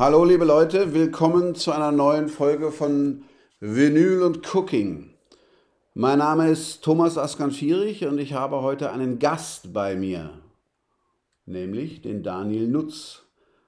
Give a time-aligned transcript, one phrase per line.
[0.00, 3.24] Hallo liebe Leute, willkommen zu einer neuen Folge von
[3.60, 5.10] Vinyl und Cooking.
[5.92, 10.30] Mein Name ist Thomas Askan-Fierich und ich habe heute einen Gast bei mir,
[11.44, 13.24] nämlich den Daniel Nutz,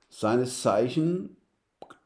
[0.08, 1.36] seines Zeichen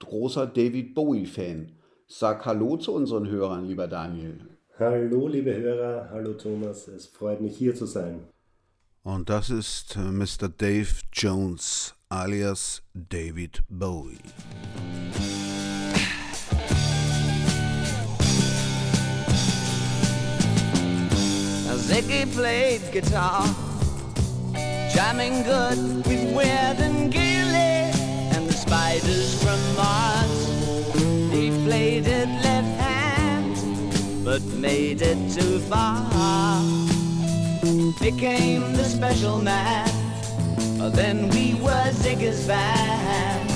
[0.01, 1.77] großer David Bowie-Fan.
[2.09, 4.41] Sag Hallo zu unseren Hörern, lieber Daniel.
[4.77, 8.25] Hallo liebe Hörer, hallo Thomas, es freut mich hier zu sein.
[9.05, 10.49] Und das ist äh, Mr.
[10.49, 14.21] Dave Jones alias David Bowie.
[21.87, 23.47] Ziggy played guitar,
[24.93, 27.93] jamming good with Weird and Gilly
[28.35, 30.47] and the spiders from Mars.
[31.33, 36.03] He played it left hand, but made it too far.
[38.01, 39.89] Became the special man,
[40.91, 43.56] then we were Ziggy's band.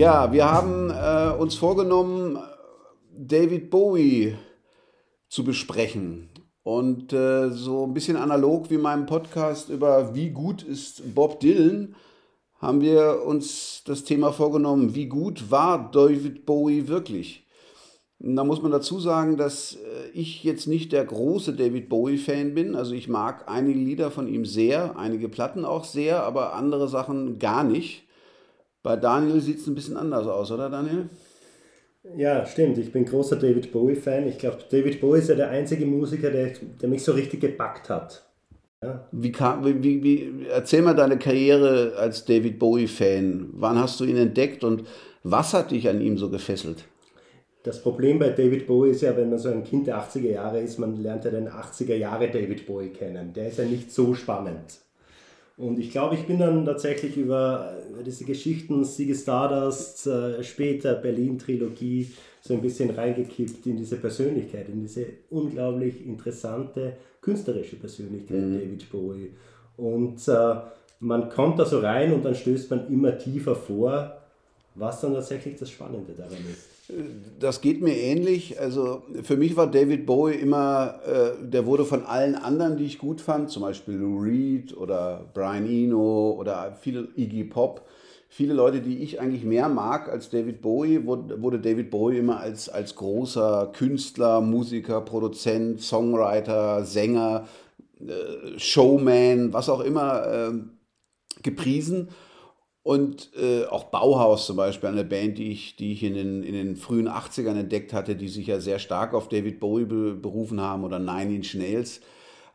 [0.00, 2.38] Ja, wir haben äh, uns vorgenommen,
[3.14, 4.34] David Bowie
[5.28, 6.30] zu besprechen.
[6.62, 11.94] Und äh, so ein bisschen analog wie meinem Podcast über wie gut ist Bob Dylan
[12.60, 17.46] haben wir uns das Thema vorgenommen, wie gut war David Bowie wirklich?
[18.20, 22.54] Und da muss man dazu sagen, dass äh, ich jetzt nicht der große David Bowie-Fan
[22.54, 22.74] bin.
[22.74, 27.38] Also ich mag einige Lieder von ihm sehr, einige Platten auch sehr, aber andere Sachen
[27.38, 28.06] gar nicht.
[28.82, 31.08] Bei Daniel sieht es ein bisschen anders aus, oder Daniel?
[32.16, 32.78] Ja, stimmt.
[32.78, 34.26] Ich bin großer David Bowie-Fan.
[34.26, 37.90] Ich glaube, David Bowie ist ja der einzige Musiker, der, der mich so richtig gepackt
[37.90, 38.26] hat.
[38.82, 39.06] Ja.
[39.12, 43.50] Wie kam, wie, wie, erzähl mal deine Karriere als David Bowie-Fan.
[43.52, 44.84] Wann hast du ihn entdeckt und
[45.22, 46.84] was hat dich an ihm so gefesselt?
[47.62, 50.60] Das Problem bei David Bowie ist ja, wenn man so ein Kind der 80er Jahre
[50.60, 53.34] ist, man lernt ja den 80er Jahre David Bowie kennen.
[53.34, 54.78] Der ist ja nicht so spannend.
[55.60, 57.74] Und ich glaube, ich bin dann tatsächlich über,
[58.06, 62.10] diese Geschichten, Siege Stardust, äh, später Berlin-Trilogie,
[62.40, 68.54] so ein bisschen reingekippt in diese Persönlichkeit, in diese unglaublich interessante künstlerische Persönlichkeit mhm.
[68.54, 69.30] David Bowie.
[69.76, 70.54] Und äh,
[71.00, 74.16] man kommt da so rein und dann stößt man immer tiefer vor,
[74.76, 76.69] was dann tatsächlich das Spannende daran ist.
[77.38, 78.60] Das geht mir ähnlich.
[78.60, 82.98] Also für mich war David Bowie immer, äh, der wurde von allen anderen, die ich
[82.98, 87.86] gut fand, zum Beispiel Lou Reed oder Brian Eno oder viele Iggy Pop,
[88.28, 92.68] viele Leute, die ich eigentlich mehr mag als David Bowie, wurde, David Bowie immer als,
[92.68, 97.46] als großer Künstler, Musiker, Produzent, Songwriter, Sänger,
[98.00, 100.52] äh, Showman, was auch immer äh,
[101.42, 102.08] gepriesen.
[102.82, 106.54] Und äh, auch Bauhaus zum Beispiel, eine Band, die ich, die ich in, den, in
[106.54, 110.60] den frühen 80ern entdeckt hatte, die sich ja sehr stark auf David Bowie be berufen
[110.60, 112.00] haben oder Nine Inch Nails.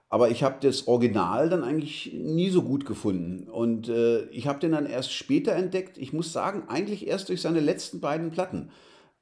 [0.09, 3.47] Aber ich habe das Original dann eigentlich nie so gut gefunden.
[3.49, 5.97] Und äh, ich habe den dann erst später entdeckt.
[5.97, 8.71] Ich muss sagen, eigentlich erst durch seine letzten beiden Platten.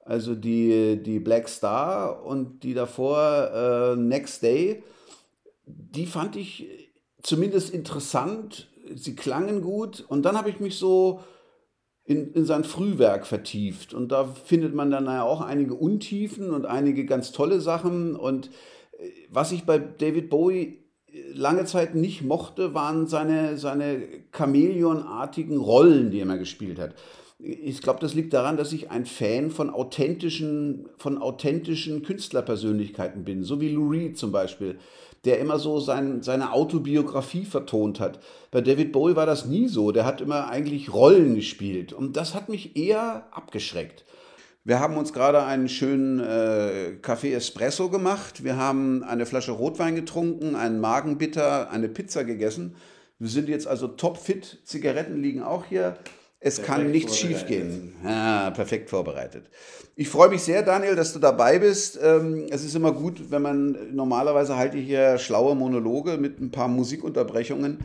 [0.05, 4.83] Also die, die Black Star und die davor äh, Next Day.
[5.65, 6.91] Die fand ich
[7.21, 11.21] zumindest interessant sie klangen gut und dann habe ich mich so
[12.05, 13.93] in, in sein Frühwerk vertieft.
[13.93, 18.15] Und da findet man dann ja auch einige Untiefen und einige ganz tolle Sachen.
[18.15, 18.47] Und
[18.99, 25.57] äh, was ich bei David Bowie äh, lange Zeit nicht mochte, waren seine, seine Chamäleonartigen
[25.57, 26.93] Rollen, die er immer gespielt hat.
[27.39, 33.43] Ich glaube, das liegt daran, dass ich ein Fan von authentischen, von authentischen Künstlerpersönlichkeiten bin,
[33.43, 34.77] so wie Lou Reed zum Beispiel
[35.25, 38.19] der immer so sein, seine Autobiografie vertont hat.
[38.51, 39.91] Bei David Bowie war das nie so.
[39.91, 41.93] Der hat immer eigentlich Rollen gespielt.
[41.93, 44.03] Und das hat mich eher abgeschreckt.
[44.65, 48.43] Wir haben uns gerade einen schönen äh, Kaffee Espresso gemacht.
[48.43, 52.75] Wir haben eine Flasche Rotwein getrunken, einen Magenbitter, eine Pizza gegessen.
[53.19, 54.59] Wir sind jetzt also topfit.
[54.63, 55.97] Zigaretten liegen auch hier.
[56.45, 57.95] Es perfekt kann nichts schiefgehen.
[58.03, 59.49] Ja, perfekt vorbereitet.
[59.95, 61.97] Ich freue mich sehr, Daniel, dass du dabei bist.
[62.03, 66.51] Ähm, es ist immer gut, wenn man normalerweise halte ich hier schlaue Monologe mit ein
[66.51, 67.79] paar Musikunterbrechungen.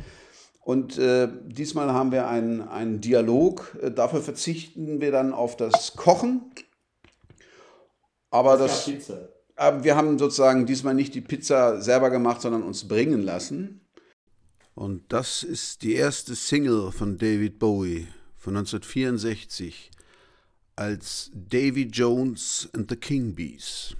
[0.60, 3.76] Und äh, diesmal haben wir einen, einen Dialog.
[3.80, 6.50] Äh, dafür verzichten wir dann auf das Kochen.
[8.30, 9.12] Aber das, das
[9.54, 13.82] aber wir haben sozusagen diesmal nicht die Pizza selber gemacht, sondern uns bringen lassen.
[14.74, 18.08] Und das ist die erste Single von David Bowie
[18.38, 19.90] von 1964
[20.76, 23.96] als Davy Jones and the King Bees.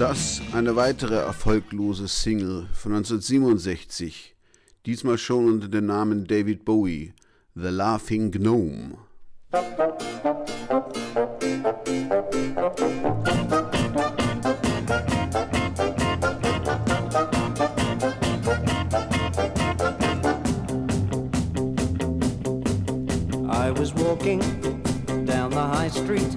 [0.00, 4.34] Das eine weitere erfolglose Single von 1967,
[4.86, 7.12] diesmal schon unter dem Namen David Bowie,
[7.54, 8.96] The Laughing Gnome.
[23.50, 24.40] I was walking
[25.26, 26.34] down the high street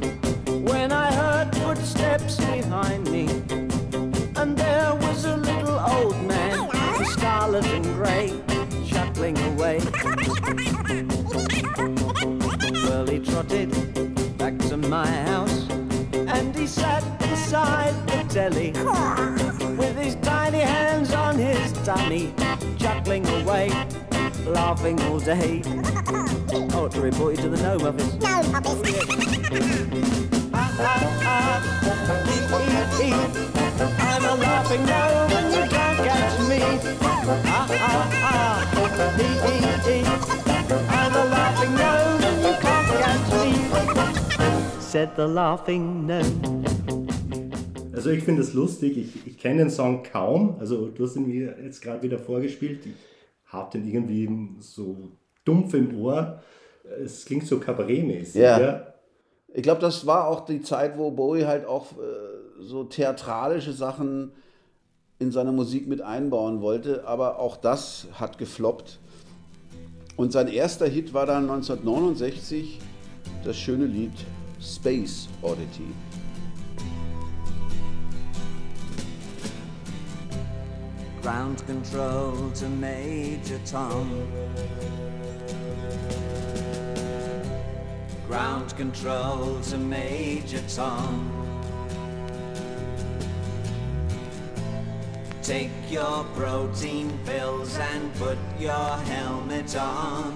[0.66, 1.33] when I heard
[2.04, 3.28] footsteps behind me.
[4.36, 6.70] And there was a little old man,
[7.06, 8.34] scarlet and grey,
[8.86, 9.80] chuckling away.
[12.88, 13.70] well, he trotted
[14.38, 15.70] back to my house,
[16.14, 18.72] and he sat beside the telly
[19.78, 22.34] with his tiny hands on his tummy,
[22.78, 23.70] chuckling away,
[24.46, 25.62] laughing all day.
[26.76, 28.14] Oh, to report you to the gnome office.
[28.16, 30.40] Gnome office.
[30.76, 30.86] I'm
[34.26, 36.62] a laughing gnome and you can't catch me.
[37.02, 38.58] Ah, ah, ah.
[39.20, 39.62] Ee, ee,
[39.94, 40.04] ee.
[40.90, 43.50] I'm a laughing gnome and you can't catch me.
[44.80, 46.66] Said the laughing gnome.
[47.94, 51.28] Also ich finde es lustig, ich, ich kenne den Song kaum, also du hast ihn
[51.28, 52.94] mir jetzt gerade wieder vorgespielt, ich
[53.46, 54.28] habe den irgendwie
[54.60, 55.12] so
[55.46, 56.42] dumpf im Ohr,
[57.04, 58.42] es klingt so kabarettmäßig.
[58.42, 58.60] Ja.
[58.60, 58.93] ja.
[59.56, 64.32] Ich glaube, das war auch die Zeit, wo Bowie halt auch äh, so theatralische Sachen
[65.20, 69.00] in seine Musik mit einbauen wollte, aber auch das hat gefloppt.
[70.18, 72.80] Und sein erster Hit war dann 1969
[73.44, 74.14] das schöne Lied
[74.60, 75.94] Space Oddity.
[81.22, 84.08] Ground control to Major Tom.
[88.34, 91.30] Ground control to Major Tom.
[95.44, 100.34] Take your protein pills and put your helmet on.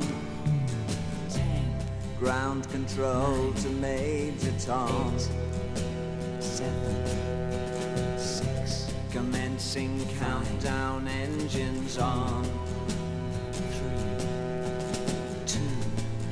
[2.20, 5.16] Ground control to Major Tom.
[5.18, 8.94] Eight, seven, six.
[9.12, 12.67] Commencing countdown engines on.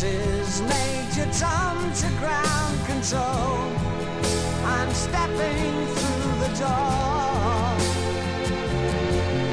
[0.00, 0.06] To
[2.18, 3.58] ground control.
[4.64, 7.76] I'm stepping through the door.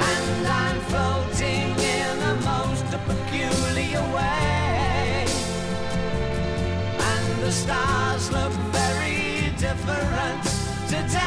[0.09, 5.25] And I'm floating in a most peculiar way.
[7.11, 10.43] And the stars look very different
[10.87, 11.19] today.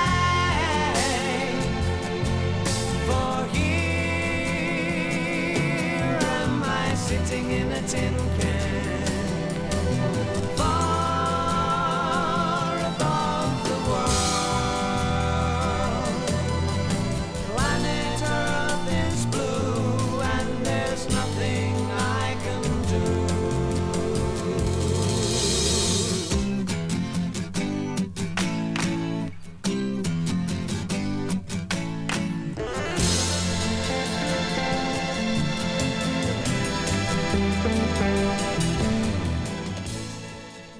[3.06, 8.14] For here am I sitting in a tin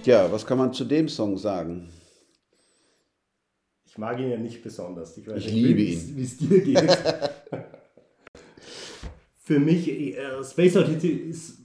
[0.05, 1.91] Ja, was kann man zu dem Song sagen?
[3.87, 5.19] Ich mag ihn ja nicht besonders.
[5.19, 6.17] Ich, ich liebe ihn.
[6.17, 6.79] Wie es dir geht.
[9.51, 10.15] für mich, äh,
[10.45, 11.59] Space Oddity ist,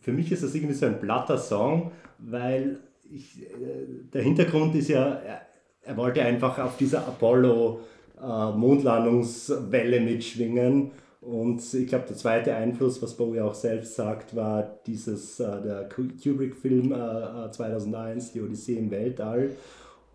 [0.00, 4.88] für mich ist das irgendwie so ein platter Song, weil ich, äh, der Hintergrund ist
[4.88, 5.40] ja, er,
[5.82, 10.90] er wollte einfach auf dieser Apollo-Mondlandungswelle äh, mitschwingen
[11.22, 15.88] und ich glaube, der zweite Einfluss, was Bowie auch selbst sagt, war dieses, äh, der
[15.88, 19.50] Kubrick-Film äh, 2001, äh, Die Odyssee im Weltall.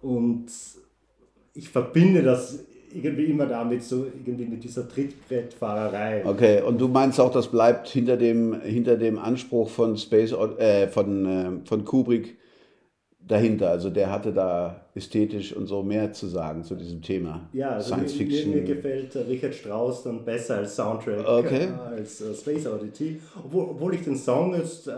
[0.02, 0.48] Und
[1.54, 2.60] ich verbinde das
[2.94, 6.26] irgendwie immer damit, so irgendwie mit dieser Trittbrettfahrerei.
[6.26, 10.88] Okay, und du meinst auch, das bleibt hinter dem, hinter dem Anspruch von Space, äh,
[10.88, 12.38] von, äh, von Kubrick
[13.28, 13.70] dahinter.
[13.70, 17.50] Also der hatte da ästhetisch und so mehr zu sagen zu diesem Thema.
[17.54, 18.52] Ja, also Science mir, Fiction.
[18.52, 21.66] Mir, mir gefällt Richard Strauss dann besser als Soundtrack okay.
[21.66, 23.20] äh, als äh, Space Oddity.
[23.44, 24.94] Obwohl, obwohl ich den Song jetzt äh,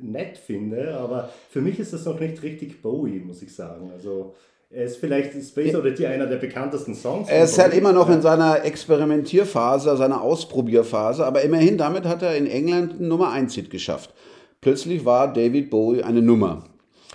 [0.00, 3.90] nett finde, aber für mich ist das noch nicht richtig Bowie, muss ich sagen.
[3.92, 4.34] Also
[4.70, 7.28] er ist vielleicht Space Oddity einer der bekanntesten Songs.
[7.28, 12.36] Er ist halt immer noch in seiner Experimentierphase, seiner Ausprobierphase, aber immerhin damit hat er
[12.36, 14.14] in England einen Nummer 1 Hit geschafft.
[14.62, 16.64] Plötzlich war David Bowie eine Nummer.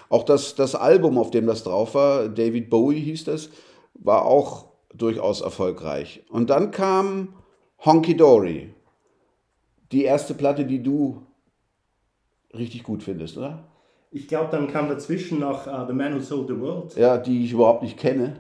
[0.09, 3.49] Auch das, das Album, auf dem das drauf war, David Bowie hieß das,
[3.93, 6.23] war auch durchaus erfolgreich.
[6.29, 7.33] Und dann kam
[7.83, 8.73] Honky Dory,
[9.91, 11.21] die erste Platte, die du
[12.53, 13.63] richtig gut findest, oder?
[14.11, 16.95] Ich glaube, dann kam dazwischen noch uh, The Man Who Sold the World.
[16.95, 18.37] Ja, die ich überhaupt nicht kenne.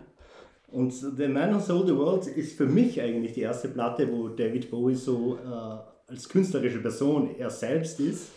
[0.71, 4.29] Und The Man Who Sold the World ist für mich eigentlich die erste Platte, wo
[4.29, 8.31] David Bowie so uh, als künstlerische Person er selbst ist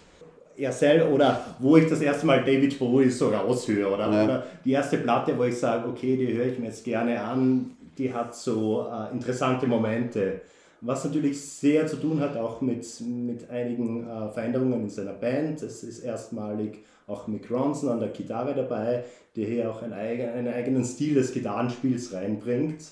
[0.61, 4.25] er oder wo ich das erste Mal David Bowie so raushöre oder, ja.
[4.25, 7.76] oder die erste Platte, wo ich sage, okay, die höre ich mir jetzt gerne an,
[7.99, 10.40] die hat so äh, interessante Momente.
[10.83, 15.62] Was natürlich sehr zu tun hat auch mit, mit einigen äh, Veränderungen in seiner Band.
[15.62, 19.05] Es ist erstmalig auch Mick Ronson an der Gitarre dabei,
[19.37, 22.83] der hier auch einen, eigen, einen eigenen Stil des Gitarrenspiels reinbringt.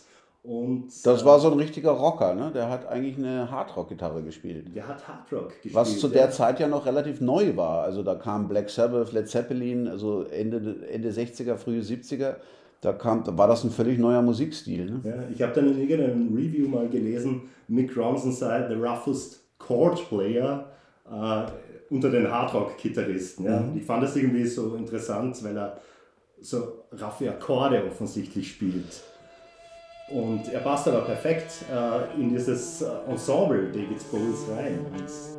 [0.48, 2.50] Und, das war so ein richtiger Rocker, ne?
[2.54, 4.74] Der hat eigentlich eine Hardrock-Gitarre gespielt.
[4.74, 5.74] Der hat Hardrock gespielt.
[5.74, 6.30] Was zu der ja.
[6.30, 7.82] Zeit ja noch relativ neu war.
[7.82, 12.36] Also da kam Black Sabbath, Led Zeppelin, also Ende, Ende 60er, frühe 70er.
[12.80, 14.86] Da, kam, da war das ein völlig neuer Musikstil.
[14.86, 15.00] Ne?
[15.04, 20.08] Ja, ich habe dann in irgendeinem Review mal gelesen, Mick Ronson sei the roughest chord
[20.08, 20.64] player
[21.10, 21.44] äh,
[21.90, 23.44] unter den Hardrock-Gitarristen.
[23.44, 23.60] Ja?
[23.60, 23.76] Mhm.
[23.76, 25.76] Ich fand das irgendwie so interessant, weil er
[26.40, 29.02] so raffe Akkorde offensichtlich spielt.
[30.10, 34.78] Und er passt aber perfekt äh, in dieses äh, Ensemble David Bowies rein.
[34.78, 35.37] Und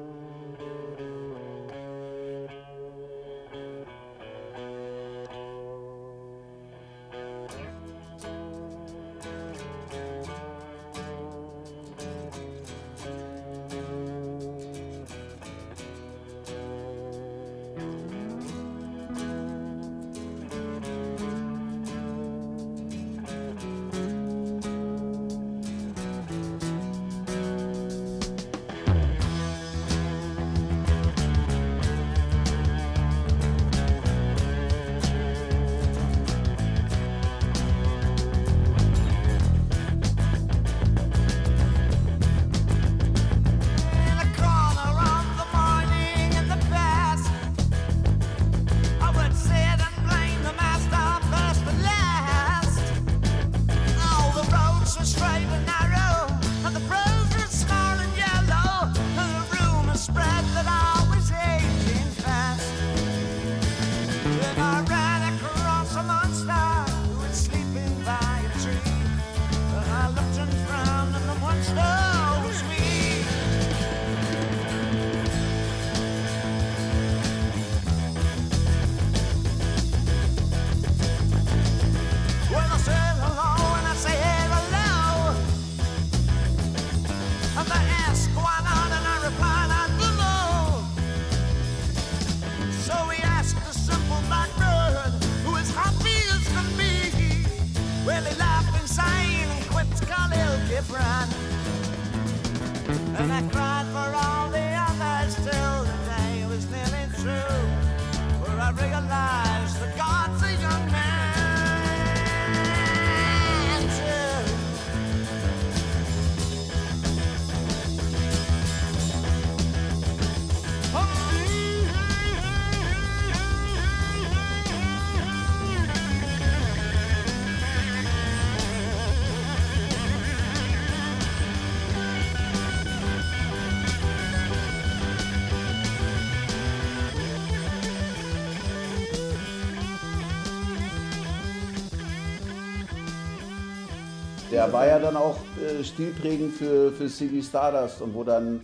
[144.59, 148.59] Der war ja dann auch äh, stilprägend für, für Ziggy Stardust und wo dann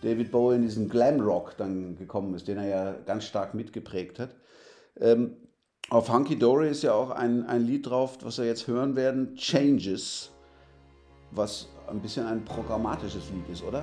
[0.00, 4.30] David Bowie in diesen Glamrock dann gekommen ist, den er ja ganz stark mitgeprägt hat.
[5.00, 5.32] Ähm,
[5.88, 9.34] auf Hunky Dory ist ja auch ein, ein Lied drauf, was wir jetzt hören werden,
[9.34, 10.30] Changes,
[11.32, 13.82] was ein bisschen ein programmatisches Lied ist, oder?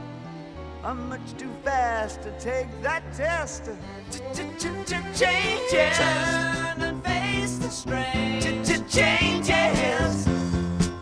[0.83, 3.69] I'm much too fast to take that test.
[4.09, 5.97] Changes.
[5.97, 8.41] Turn and face the strain.
[8.89, 10.25] Changes.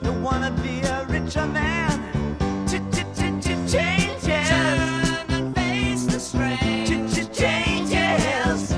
[0.03, 1.97] Don't wanna be a richer man.
[2.67, 4.49] Changes.
[4.49, 6.85] Turn and face the strain.
[7.31, 8.73] Changes.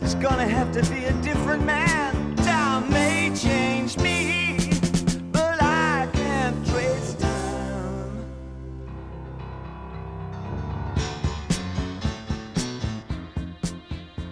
[0.00, 1.12] It's gonna have to be a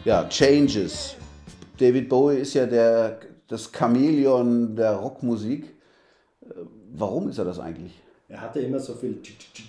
[0.05, 1.15] Ja, Changes.
[1.79, 5.67] David Bowie ist ja der, das Chamäleon der Rockmusik.
[6.43, 6.49] Äh,
[6.93, 7.93] warum ist er das eigentlich?
[8.29, 9.21] Er hatte immer so viel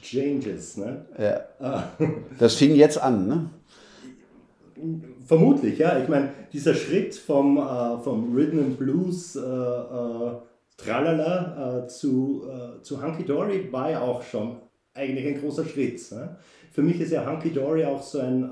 [0.02, 0.78] Changes.
[0.78, 1.06] Ne?
[1.20, 1.42] Ja.
[1.60, 1.84] Ah.
[2.40, 3.50] Das fing jetzt an, ne?
[5.28, 6.00] Vermutlich, ja.
[6.00, 10.32] Ich meine, dieser Schritt vom, äh, vom Rhythm and Blues äh, äh,
[10.78, 14.56] Tralala äh, zu, äh, zu Hunky Dory war ja auch schon
[14.96, 16.12] eigentlich ein großer Schritt.
[16.12, 16.38] Ne?
[16.72, 18.50] Für mich ist ja Hunky Dory auch so ein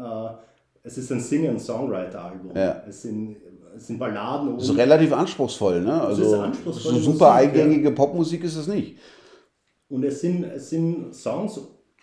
[0.83, 2.51] es ist ein Sing-and-Songwriter-Album.
[2.55, 2.83] Ja.
[2.87, 3.37] Es, sind,
[3.75, 4.57] es sind Balladen.
[4.57, 6.01] Es ist relativ anspruchsvoll, ne?
[6.01, 6.93] Also, es ist anspruchsvoll.
[6.93, 7.95] So super Musik, eingängige ja.
[7.95, 8.97] Popmusik ist es nicht.
[9.89, 11.59] Und es sind, es sind Songs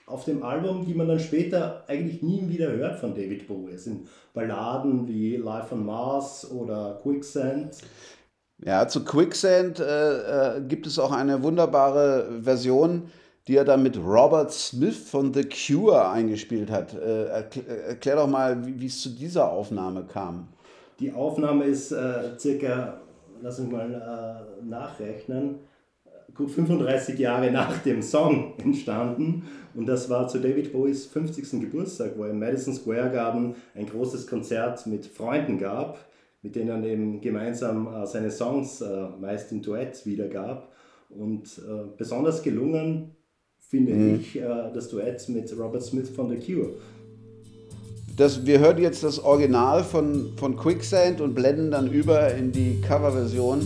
[0.06, 3.72] auf dem Album, die man dann später eigentlich nie wieder hört von David Bowie.
[3.72, 7.76] Es sind Balladen wie Life on Mars oder Quicksand.
[8.64, 13.10] Ja, zu Quicksand äh, äh, gibt es auch eine wunderbare Version,
[13.48, 16.94] die er dann mit Robert Smith von The Cure eingespielt hat.
[16.94, 17.24] Äh,
[17.88, 20.48] erklär, doch mal, wie es zu dieser Aufnahme kam.
[21.00, 23.00] Die Aufnahme ist äh, circa,
[23.40, 25.60] lass uns mal äh, nachrechnen,
[26.34, 29.44] gut 35 Jahre nach dem Song entstanden.
[29.74, 31.58] Und das war zu David Bowies 50.
[31.60, 35.98] Geburtstag, wo er im Madison Square Garden ein großes Konzert mit Freunden gab,
[36.42, 40.70] mit denen er eben gemeinsam äh, seine Songs äh, meist im Duett wiedergab.
[41.08, 43.14] Und äh, besonders gelungen
[43.68, 44.20] finde mhm.
[44.20, 46.70] ich, äh, das Duett mit Robert Smith von The Cure.
[48.16, 52.80] Das, wir hören jetzt das Original von, von Quicksand und blenden dann über in die
[52.80, 53.60] Coverversion.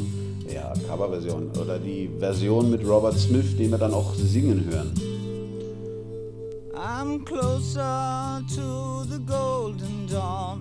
[0.52, 4.92] Ja, Coverversion oder die Version mit Robert Smith, die wir dann auch singen hören.
[6.74, 10.60] I'm closer to the golden dawn,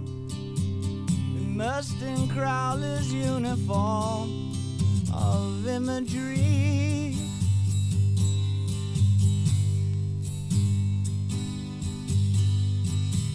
[1.35, 4.53] immersed in Crowley's uniform
[5.11, 6.90] of imagery.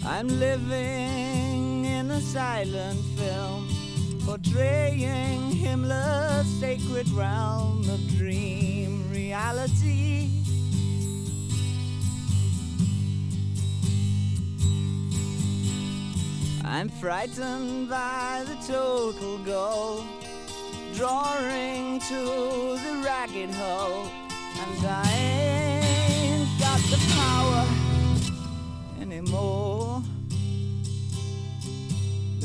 [0.09, 3.67] I'm living in a silent film,
[4.25, 10.29] portraying Himmler's sacred realm of dream reality.
[16.63, 20.05] I'm frightened by the total goal,
[20.95, 24.07] drawing to the ragged hole,
[24.57, 27.67] and I ain't got the power
[29.01, 29.76] anymore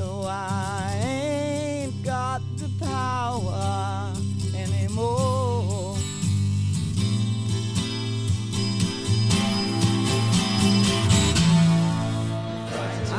[0.02, 4.12] though I ain't got the power
[4.54, 5.96] anymore.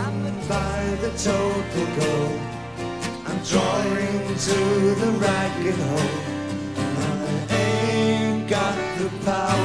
[0.02, 0.19] I'm
[0.50, 2.39] by the total cold.
[3.28, 4.58] I'm drawing to
[5.02, 6.15] the ragged hole.
[7.00, 9.62] I ain't got the power.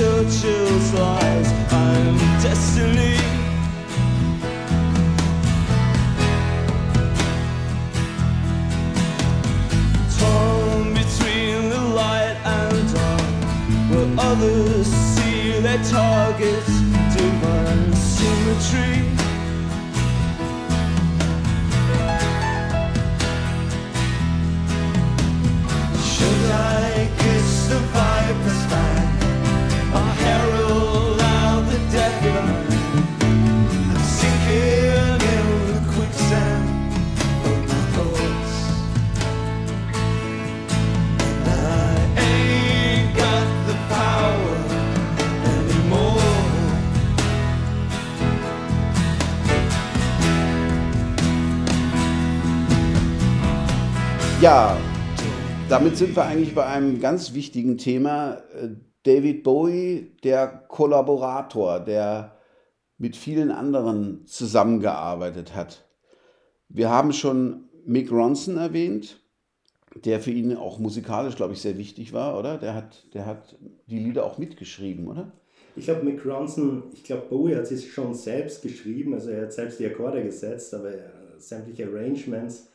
[0.00, 1.19] Churchill's line.
[54.40, 54.74] Ja,
[55.68, 58.42] damit sind wir eigentlich bei einem ganz wichtigen Thema.
[59.02, 62.38] David Bowie, der Kollaborator, der
[62.96, 65.86] mit vielen anderen zusammengearbeitet hat.
[66.70, 69.22] Wir haben schon Mick Ronson erwähnt,
[70.06, 72.56] der für ihn auch musikalisch, glaube ich, sehr wichtig war, oder?
[72.56, 75.32] Der hat, der hat die Lieder auch mitgeschrieben, oder?
[75.76, 79.52] Ich glaube, Mick Ronson, ich glaube, Bowie hat sich schon selbst geschrieben, also er hat
[79.52, 80.92] selbst die Akkorde gesetzt, aber
[81.36, 82.70] sämtliche Arrangements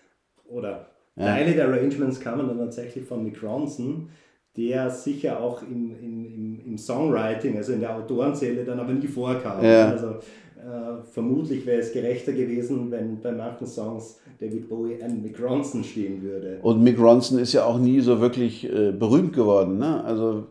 [0.48, 1.26] oder ja.
[1.26, 4.10] Teile der Arrangements kamen dann tatsächlich von Mick Ronson,
[4.58, 9.64] der sicher auch im, im, im, Songwriting, also in der Autorenzähle, dann aber nie vorkam.
[9.64, 9.90] Ja.
[9.92, 15.42] Also äh, vermutlich wäre es gerechter gewesen, wenn bei manchen Songs David Bowie an Mick
[15.42, 16.60] Ronson stehen würde.
[16.62, 19.78] Und Mick Ronson ist ja auch nie so wirklich äh, berühmt geworden.
[19.78, 20.04] Ne?
[20.04, 20.48] Also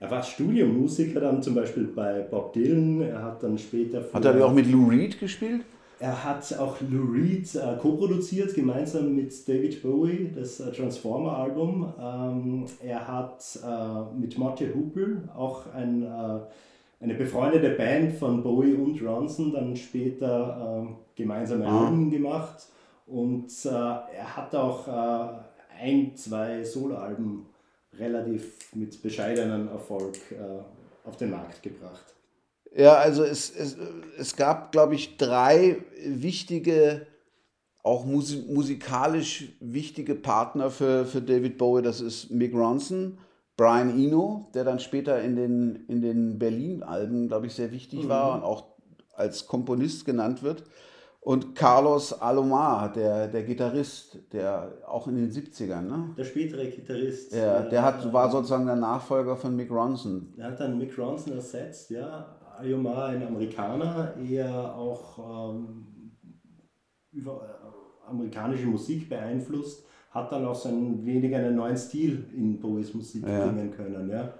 [0.00, 3.00] er war Studiomusiker dann zum Beispiel bei Bob Dylan.
[3.00, 4.04] Er hat dann später.
[4.12, 5.62] Hat er auch mit Lou Reed gespielt?
[6.04, 11.94] Er hat auch Lou Reed äh, co-produziert, gemeinsam mit David Bowie, das äh, Transformer-Album.
[11.98, 16.40] Ähm, er hat äh, mit Marty Hoople auch ein, äh,
[17.00, 21.86] eine befreundete Band von Bowie und Ronson dann später ähm, gemeinsame ah.
[21.86, 22.66] Alben gemacht.
[23.06, 27.46] Und äh, er hat auch äh, ein, zwei Soloalben
[27.98, 30.18] relativ mit bescheidenem Erfolg
[31.04, 32.13] auf den Markt gebracht.
[32.76, 33.76] Ja, also es, es,
[34.18, 37.06] es gab, glaube ich, drei wichtige,
[37.82, 41.82] auch musik musikalisch wichtige Partner für, für David Bowie.
[41.82, 43.18] Das ist Mick Ronson,
[43.56, 48.08] Brian Eno, der dann später in den, in den Berlin-Alben, glaube ich, sehr wichtig mhm.
[48.08, 48.74] war und auch
[49.14, 50.64] als Komponist genannt wird.
[51.20, 56.14] Und Carlos Alomar, der, der Gitarrist, der auch in den 70ern, ne?
[56.18, 57.32] Der spätere Gitarrist.
[57.32, 60.34] Ja, der hat, war sozusagen der Nachfolger von Mick Ronson.
[60.36, 62.36] Der hat dann Mick Ronson ersetzt, ja.
[62.58, 65.86] Ayoma ein Amerikaner, eher auch ähm,
[67.12, 72.60] über äh, amerikanische Musik beeinflusst, hat dann auch so ein wenig einen neuen Stil in
[72.60, 73.46] Bowies Musik ja.
[73.46, 74.08] bringen können.
[74.10, 74.34] Ja.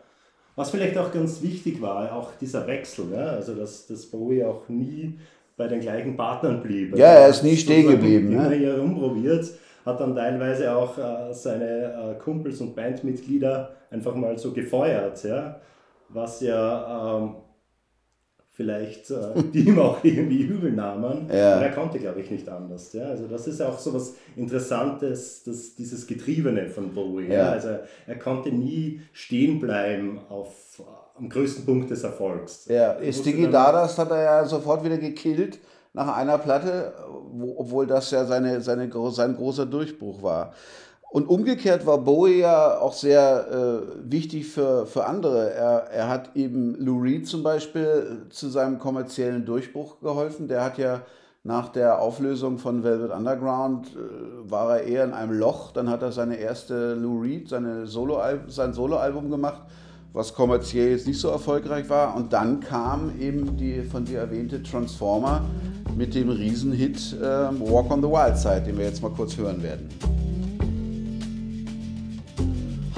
[0.57, 4.68] Was vielleicht auch ganz wichtig war, auch dieser Wechsel, ja, also dass, dass Bowie auch
[4.68, 5.18] nie
[5.57, 6.96] bei den gleichen Partnern blieb.
[6.96, 8.33] Ja, er ist nie stehen geblieben.
[8.33, 8.57] Immer ne?
[8.57, 9.46] herumprobiert,
[9.85, 15.61] hat dann teilweise auch äh, seine äh, Kumpels und Bandmitglieder einfach mal so gefeuert, ja,
[16.09, 17.35] was ja ähm,
[18.54, 21.28] vielleicht äh, die ihm auch irgendwie übel nahmen.
[21.34, 21.56] Ja.
[21.56, 22.92] Aber er konnte, glaube ich, nicht anders.
[22.92, 23.06] Ja?
[23.06, 27.26] Also das ist auch so was Interessantes, das, dieses Getriebene von Bowie.
[27.26, 27.34] Ja.
[27.34, 27.50] ja?
[27.50, 27.68] Also
[28.06, 30.80] er konnte nie stehen bleiben auf,
[31.18, 32.66] am größten Punkt des Erfolgs.
[32.68, 35.58] Ja, Stiggy Dadas hat er ja sofort wieder gekillt
[35.92, 36.92] nach einer Platte,
[37.32, 40.52] wo, obwohl das ja seine, seine, sein großer Durchbruch war.
[41.14, 45.53] Und umgekehrt war Bowie ja auch sehr äh, wichtig für, für andere.
[45.53, 50.48] Er, er hat eben Lou Reed zum Beispiel zu seinem kommerziellen Durchbruch geholfen.
[50.48, 51.03] Der hat ja
[51.44, 55.70] nach der Auflösung von Velvet Underground äh, war er eher in einem Loch.
[55.70, 59.62] Dann hat er seine erste Lou Reed, seine Solo sein Soloalbum gemacht,
[60.12, 62.16] was kommerziell jetzt nicht so erfolgreich war.
[62.16, 65.42] Und dann kam eben die von dir erwähnte Transformer
[65.96, 69.62] mit dem Riesenhit äh, Walk on the Wild Side, den wir jetzt mal kurz hören
[69.62, 69.88] werden.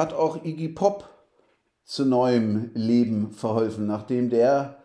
[0.00, 1.08] hat auch Iggy Pop
[1.84, 4.78] zu neuem Leben verholfen, nachdem der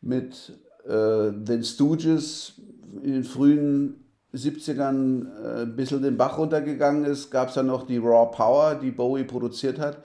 [0.00, 0.52] mit
[0.84, 2.60] äh, den Stooges
[3.02, 7.86] in den frühen 70ern äh, ein bisschen den Bach runtergegangen ist, gab es dann noch
[7.86, 10.02] die Raw Power, die Bowie produziert hat,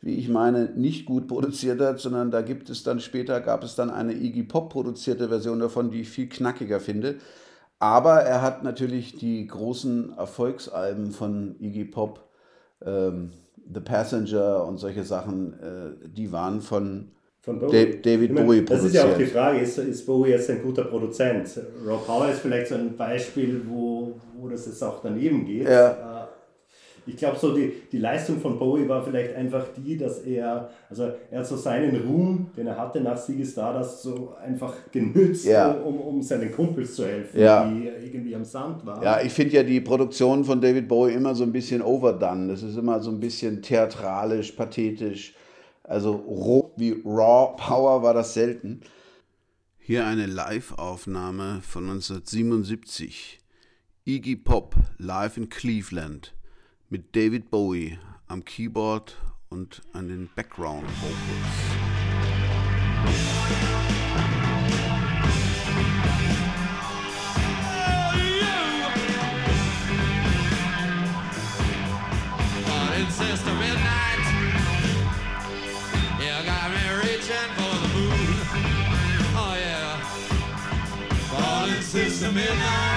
[0.00, 3.74] wie ich meine, nicht gut produziert hat, sondern da gibt es dann später, gab es
[3.74, 7.16] dann eine Iggy Pop produzierte Version davon, die ich viel knackiger finde.
[7.80, 12.28] Aber er hat natürlich die großen Erfolgsalben von Iggy Pop
[12.84, 13.32] ähm,
[13.72, 17.08] The Passenger und solche Sachen, äh, die waren von,
[17.40, 18.00] von Bowie.
[18.02, 18.70] David meine, Bowie produziert.
[18.70, 21.48] Das ist ja auch die Frage, ist, ist Bowie jetzt ein guter Produzent?
[21.86, 25.68] Rob Power ist vielleicht so ein Beispiel, wo, wo das jetzt auch daneben geht.
[25.68, 26.17] Ja.
[27.08, 31.10] Ich glaube, so die, die Leistung von Bowie war vielleicht einfach die, dass er, also
[31.30, 35.72] er hat so seinen Ruhm, den er hatte nach Ziggy Stardust, so einfach genützt, ja.
[35.72, 37.68] um, um seinen Kumpels zu helfen, ja.
[37.68, 39.02] die irgendwie am Sand waren.
[39.02, 42.48] Ja, ich finde ja die Produktion von David Bowie immer so ein bisschen overdone.
[42.48, 45.34] Das ist immer so ein bisschen theatralisch, pathetisch.
[45.82, 48.82] Also roh wie Raw Power war das selten.
[49.78, 53.40] Hier eine Live-Aufnahme von 1977.
[54.04, 56.34] Iggy Pop live in Cleveland
[56.90, 59.16] mit David Bowie am Keyboard
[59.50, 61.78] und an den Background Vocals.
[82.32, 82.87] midnight.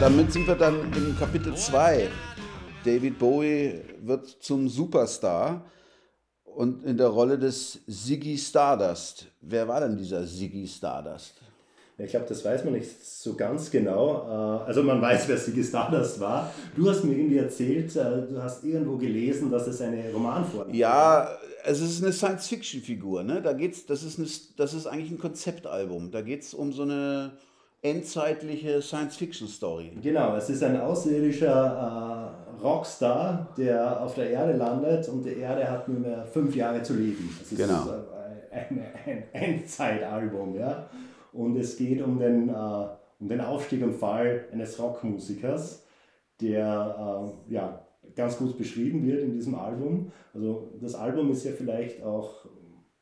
[0.00, 2.08] Damit sind wir dann in Kapitel 2.
[2.86, 5.66] David Bowie wird zum Superstar
[6.42, 9.26] und in der Rolle des Ziggy Stardust.
[9.42, 11.34] Wer war denn dieser Ziggy Stardust?
[11.98, 14.22] Ich glaube, das weiß man nicht so ganz genau.
[14.62, 16.50] Äh, also man weiß, wer Ziggy Stardust war.
[16.74, 20.76] Du hast mir irgendwie erzählt, äh, du hast irgendwo gelesen, dass es eine Romanform ist.
[20.76, 21.28] Ja,
[21.62, 23.22] es ist eine Science-Fiction-Figur.
[23.22, 23.42] Ne?
[23.42, 26.10] Da geht's, das, ist eine, das ist eigentlich ein Konzeptalbum.
[26.10, 27.32] Da geht es um so eine
[27.82, 29.92] endzeitliche Science-Fiction-Story.
[30.02, 35.70] Genau, es ist ein außerirdischer äh, Rockstar, der auf der Erde landet und die Erde
[35.70, 37.34] hat nur mehr fünf Jahre zu leben.
[37.38, 37.88] Das ist genau.
[38.50, 40.54] ein, ein Endzeitalbum.
[40.54, 40.88] Ja?
[41.32, 42.86] Und es geht um den, äh,
[43.18, 45.84] um den Aufstieg und Fall eines Rockmusikers,
[46.40, 50.12] der äh, ja, ganz gut beschrieben wird in diesem Album.
[50.34, 52.46] Also das Album ist ja vielleicht auch,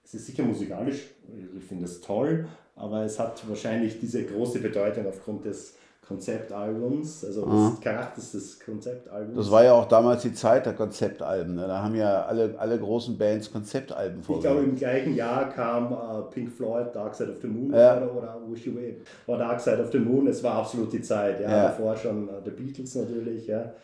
[0.04, 1.10] es ist sicher musikalisch,
[1.56, 2.46] ich finde es toll,
[2.78, 5.74] aber es hat wahrscheinlich diese große Bedeutung aufgrund des
[6.08, 7.80] Konzeptalbums, also des mhm.
[7.82, 9.36] Charakters des Konzeptalbums.
[9.36, 11.54] Das war ja auch damals die Zeit der Konzeptalben.
[11.54, 11.66] Ne?
[11.66, 14.46] Da haben ja alle, alle großen Bands Konzeptalben vorgelegt.
[14.46, 17.98] Ich glaube, im gleichen Jahr kam uh, Pink Floyd, Dark Side of the Moon ja.
[17.98, 18.94] oder, oder Wish You Were,
[19.26, 20.26] war Dark Side of the Moon.
[20.28, 21.40] Es war absolut die Zeit.
[21.40, 21.50] Ja?
[21.50, 21.62] ja.
[21.64, 23.46] Davor schon uh, The Beatles natürlich.
[23.46, 23.74] Ja?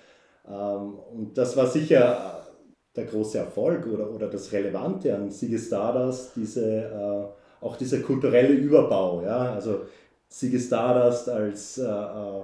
[0.49, 5.59] Ähm, und das war sicher uh, der große Erfolg oder, oder das Relevante an Ziggy
[5.59, 9.23] Stardust, diese auch dieser kulturelle Überbau.
[9.23, 9.55] Ja?
[9.55, 9.83] Also
[10.29, 12.43] Ziggy Stardust als äh, äh,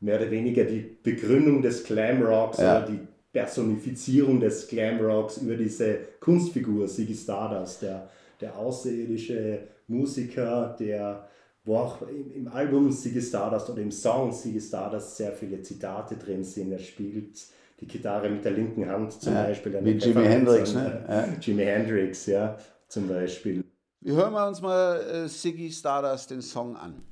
[0.00, 2.78] mehr oder weniger die Begründung des Glamrocks ja.
[2.78, 3.00] oder die
[3.32, 8.08] Personifizierung des Glamrocks über diese Kunstfigur Ziggy Stardust, der,
[8.40, 11.28] der außerirdische Musiker, der
[11.64, 16.16] wo auch im, im Album Ziggy Stardust oder im Song Ziggy Stardust sehr viele Zitate
[16.16, 16.72] drin sind.
[16.72, 17.46] Er spielt
[17.80, 19.78] die Gitarre mit der linken Hand zum ja, Beispiel.
[19.82, 21.04] Wie Jimi Hendrix, ne?
[21.06, 21.28] Ja.
[21.40, 22.56] Jimi Hendrix, ja,
[22.88, 23.62] zum Beispiel.
[24.00, 27.02] Wir hören wir uns mal äh, Siggy Stardust den Song an.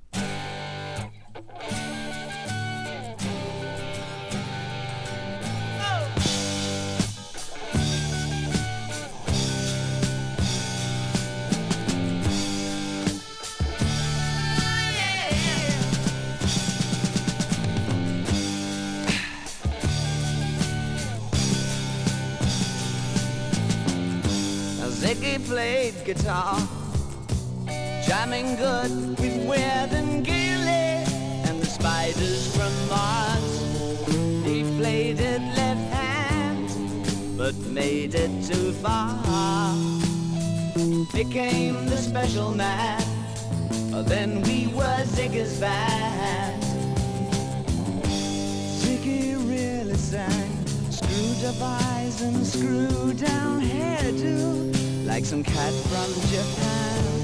[25.46, 26.75] Played guitar
[28.26, 31.04] jamming good with Weird and Gilly
[31.46, 34.04] and the spiders from Mars.
[34.44, 39.74] He played it left hand, but made it too far.
[41.12, 43.02] Became the special man,
[44.06, 46.62] then we were Ziggy's band.
[48.80, 57.15] Ziggy really sang, screwed up eyes and screwed down hairdo, like some cat from Japan.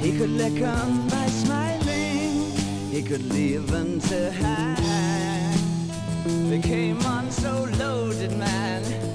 [0.00, 2.52] He could lick 'em by smiling.
[2.90, 3.68] He could leave
[4.00, 5.58] to hang.
[6.50, 9.07] They came on so loaded, man.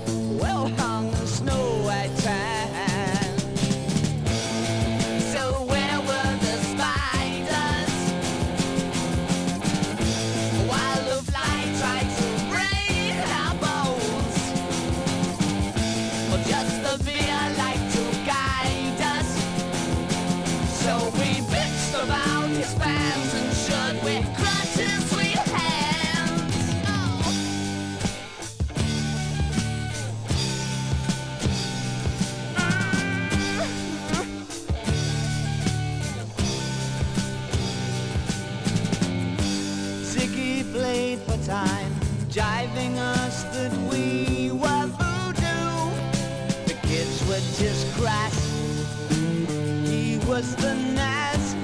[49.86, 51.56] He was the Nas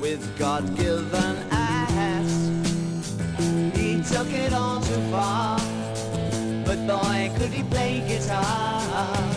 [0.00, 2.50] with God-given ass.
[3.74, 5.58] He took it all too far,
[6.64, 9.27] but boy, could he play guitar.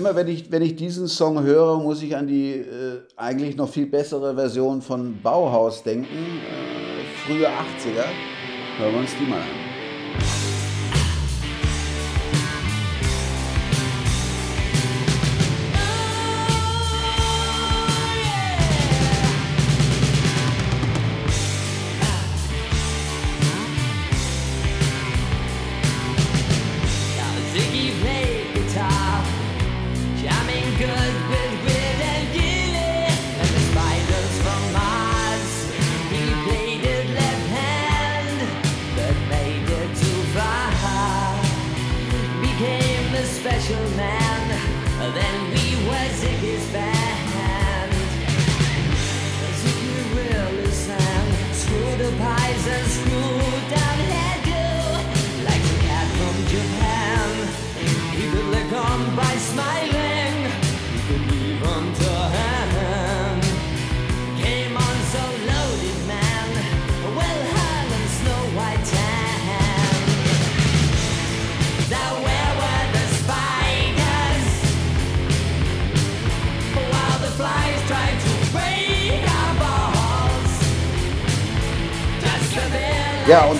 [0.00, 3.68] Immer wenn ich, wenn ich diesen Song höre, muss ich an die äh, eigentlich noch
[3.68, 8.06] viel bessere Version von Bauhaus denken, äh, frühe 80er.
[8.78, 9.59] Hören wir uns die mal an.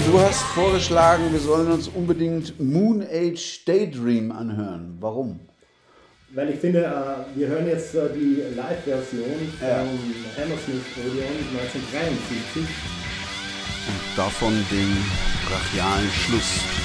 [0.00, 4.96] Und du hast vorgeschlagen, wir sollen uns unbedingt Moon Age Daydream anhören.
[5.00, 5.40] Warum?
[6.32, 9.78] Weil ich finde, äh, wir hören jetzt äh, die Live-Version ja.
[9.78, 9.98] vom
[10.36, 12.62] Hammersmith Odeon 1973.
[13.88, 14.96] Und davon den
[15.46, 16.79] brachialen Schluss.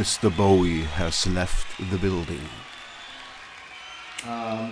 [0.00, 0.34] Mr.
[0.34, 2.40] Bowie has left the building.
[4.26, 4.70] Ähm,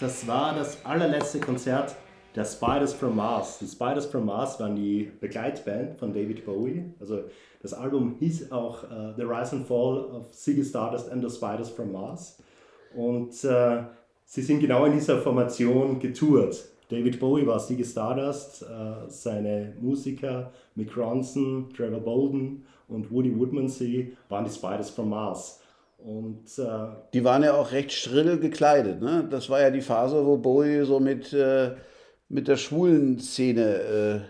[0.00, 1.94] das war das allerletzte Konzert
[2.34, 3.60] der Spiders from Mars.
[3.60, 6.92] Die Spiders from Mars waren die Begleitband von David Bowie.
[6.98, 7.22] Also
[7.62, 11.70] das Album hieß auch uh, The Rise and Fall of Ziggy Stardust and the Spiders
[11.70, 12.42] from Mars.
[12.96, 13.84] Und uh,
[14.24, 16.64] sie sind genau in dieser Formation getourt.
[16.88, 24.16] David Bowie war Ziggy Stardust, uh, seine Musiker Mick Ronson, Trevor Bolden und Woody Woodmansey
[24.28, 25.60] waren die Spiders from Mars.
[25.98, 29.00] Und, äh, die waren ja auch recht schrill gekleidet.
[29.00, 29.26] Ne?
[29.30, 31.72] Das war ja die Phase, wo Bowie so mit, äh,
[32.28, 34.20] mit der schwulen Szene äh,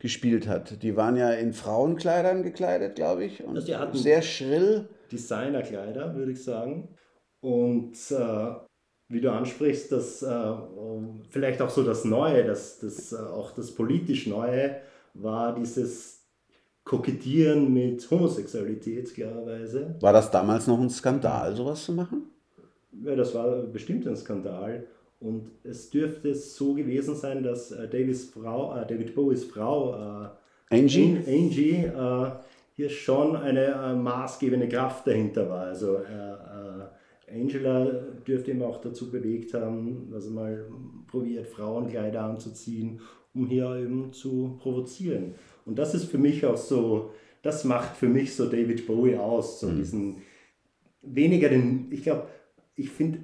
[0.00, 0.82] gespielt hat.
[0.82, 3.44] Die waren ja in Frauenkleidern gekleidet, glaube ich.
[3.44, 4.88] Und also sehr schrill.
[5.12, 6.88] Designerkleider, würde ich sagen.
[7.40, 8.54] Und äh,
[9.08, 10.54] wie du ansprichst, dass äh,
[11.30, 14.80] vielleicht auch so das Neue, das, das, äh, auch das politisch Neue
[15.14, 16.13] war dieses
[16.84, 19.96] Kokettieren mit Homosexualität, klarerweise.
[20.00, 22.24] War das damals noch ein Skandal, sowas zu machen?
[23.02, 24.86] Ja, das war bestimmt ein Skandal.
[25.20, 30.74] Und es dürfte so gewesen sein, dass äh, Davis Frau, äh, David Bowies Frau äh,
[30.74, 32.30] Angie, Angie äh,
[32.74, 35.66] hier schon eine äh, maßgebende Kraft dahinter war.
[35.66, 37.86] Also äh, Angela
[38.26, 40.64] dürfte ihm auch dazu bewegt haben, dass er mal
[41.06, 43.00] probiert, Frauenkleider anzuziehen,
[43.34, 45.34] um hier eben zu provozieren.
[45.64, 47.10] Und das ist für mich auch so,
[47.42, 49.76] das macht für mich so David Bowie aus, so mhm.
[49.78, 50.16] diesen
[51.02, 52.26] weniger den, ich glaube,
[52.76, 53.18] ich finde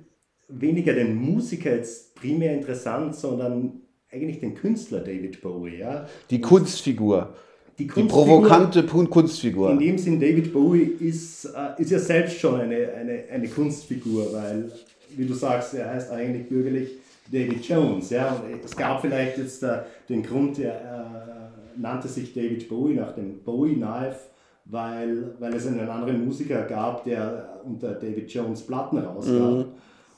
[0.48, 3.80] weniger den Musiker jetzt primär interessant, sondern
[4.10, 6.08] eigentlich den Künstler David Bowie, ja.
[6.30, 7.34] Die Kunstfigur.
[7.78, 9.70] die, die provokante Kunstfigur.
[9.70, 14.32] In dem Sinn, David Bowie ist, äh, ist ja selbst schon eine, eine, eine Kunstfigur,
[14.32, 14.70] weil,
[15.16, 16.90] wie du sagst, er heißt eigentlich bürgerlich
[17.30, 18.10] David Jones.
[18.10, 18.34] Ja?
[18.34, 19.78] Und es gab vielleicht jetzt äh,
[20.08, 21.49] den Grund, er äh,
[21.80, 24.18] nannte sich David Bowie nach dem Bowie Knife,
[24.64, 29.50] weil, weil es einen anderen Musiker gab, der unter David Jones Platten rausgab.
[29.50, 29.64] Mhm.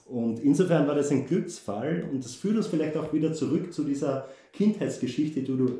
[0.07, 3.85] Und insofern war das ein Glücksfall und das führt uns vielleicht auch wieder zurück zu
[3.85, 5.71] dieser Kindheitsgeschichte, die du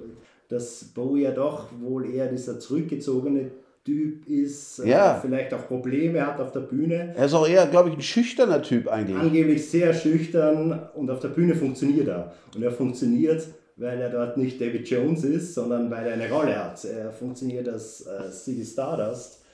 [0.53, 3.51] dass Bowie ja doch wohl eher dieser zurückgezogene
[3.85, 5.17] Typ ist, äh, ja.
[5.17, 7.15] äh, vielleicht auch Probleme hat auf der Bühne.
[7.17, 9.17] Er ist auch eher, glaube ich, ein schüchterner Typ eigentlich.
[9.17, 12.33] Angeblich sehr schüchtern und auf der Bühne funktioniert er.
[12.55, 13.45] Und er funktioniert,
[13.83, 16.85] weil er dort nicht David Jones ist, sondern weil er eine Rolle hat.
[16.85, 19.45] Er funktioniert als äh, Ziggy Stardust.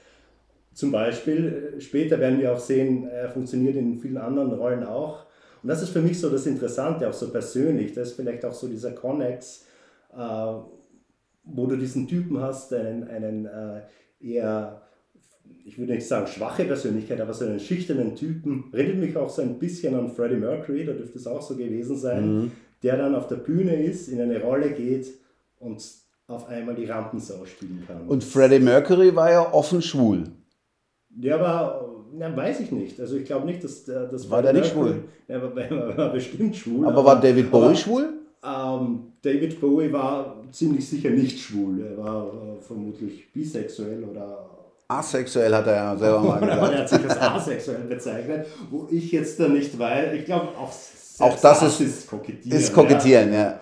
[0.74, 5.24] Zum Beispiel, später werden wir auch sehen, er funktioniert in vielen anderen Rollen auch.
[5.62, 7.94] Und das ist für mich so das Interessante, auch so persönlich.
[7.94, 9.64] Das ist vielleicht auch so dieser Connex,
[10.14, 10.52] äh,
[11.44, 13.80] wo du diesen Typen hast, einen, einen äh,
[14.20, 14.82] eher,
[15.64, 19.40] ich würde nicht sagen schwache Persönlichkeit, aber so einen schüchternen Typen, redet mich auch so
[19.40, 22.52] ein bisschen an Freddie Mercury, da dürfte es auch so gewesen sein, mhm.
[22.82, 25.08] Der dann auf der Bühne ist, in eine Rolle geht
[25.58, 25.82] und
[26.28, 28.06] auf einmal die Rampensau spielen kann.
[28.06, 30.24] Und Freddie Mercury war ja offen schwul.
[31.08, 33.00] Der war, na, weiß ich nicht.
[33.00, 35.04] Also ich glaube nicht, dass das war der nicht schwul.
[35.26, 36.86] Er war, war, war, bestimmt schwul.
[36.86, 38.08] Aber, aber war David Bowie aber, schwul?
[38.44, 41.80] Ähm, David Bowie war ziemlich sicher nicht schwul.
[41.80, 44.50] Er war äh, vermutlich bisexuell oder.
[44.90, 46.72] Asexuell hat er ja selber mal gesagt.
[46.72, 50.14] er hat sich als asexuell bezeichnet, wo ich jetzt da nicht weiß.
[50.14, 50.72] Ich glaube, auch,
[51.20, 52.58] auch das, ist, ist kokettieren.
[52.58, 53.38] Ist kokettieren, ja.
[53.38, 53.60] ja.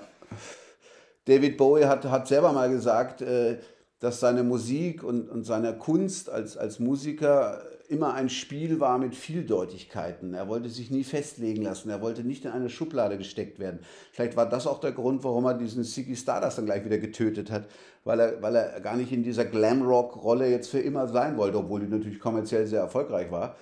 [1.24, 3.58] David Bowie hat, hat selber mal gesagt, äh,
[3.98, 9.14] dass seine Musik und, und seine Kunst als, als Musiker immer ein Spiel war mit
[9.14, 10.34] Vieldeutigkeiten.
[10.34, 11.90] Er wollte sich nie festlegen lassen.
[11.90, 13.80] Er wollte nicht in eine Schublade gesteckt werden.
[14.12, 17.50] Vielleicht war das auch der Grund, warum er diesen Ziggy Stardust dann gleich wieder getötet
[17.50, 17.68] hat,
[18.04, 21.80] weil er, weil er gar nicht in dieser Glamrock-Rolle jetzt für immer sein wollte, obwohl
[21.80, 23.56] die natürlich kommerziell sehr erfolgreich war.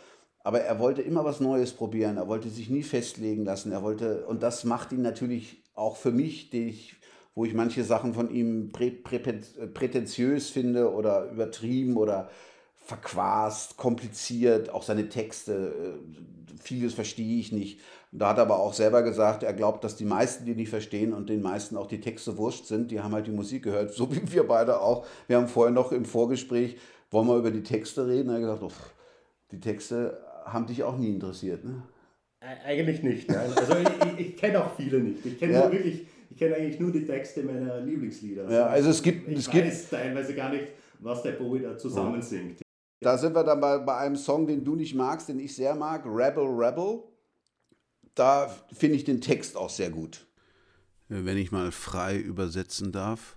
[0.45, 2.19] Aber er wollte immer was Neues probieren.
[2.19, 3.73] Er wollte sich nie festlegen lassen.
[3.73, 6.95] Er wollte, und das macht ihn natürlich auch für mich, ich
[7.35, 12.31] wo ich manche Sachen von ihm prä, prä, prätentiös finde oder übertrieben oder
[12.77, 17.81] verquast, kompliziert, auch seine Texte, äh, vieles verstehe ich nicht.
[18.13, 21.13] Da hat er aber auch selber gesagt, er glaubt, dass die meisten die nicht verstehen
[21.13, 22.93] und den meisten auch die Texte wurscht sind.
[22.93, 25.05] Die haben halt die Musik gehört, so wie wir beide auch.
[25.27, 26.77] Wir haben vorher noch im Vorgespräch,
[27.11, 28.29] wollen wir über die Texte reden?
[28.29, 28.71] Er hat gesagt, oh,
[29.51, 31.83] die Texte haben dich auch nie interessiert, ne?
[32.41, 33.29] Eigentlich nicht.
[33.29, 33.51] Nein.
[33.57, 35.25] Also ich, ich, ich kenne auch viele nicht.
[35.25, 35.73] Ich kenne ja.
[35.73, 38.51] wirklich, ich kenne eigentlich nur die Texte meiner Lieblingslieder.
[38.51, 40.67] Ja, also es gibt, ich es weiß gibt teilweise gar nicht,
[41.01, 42.61] was der Bowie da zusammensingt.
[43.01, 45.75] Da sind wir dann bei, bei einem Song, den du nicht magst, den ich sehr
[45.75, 47.03] mag, Rebel Rebel.
[48.15, 50.27] Da finde ich den Text auch sehr gut.
[51.09, 53.37] Wenn ich mal frei übersetzen darf.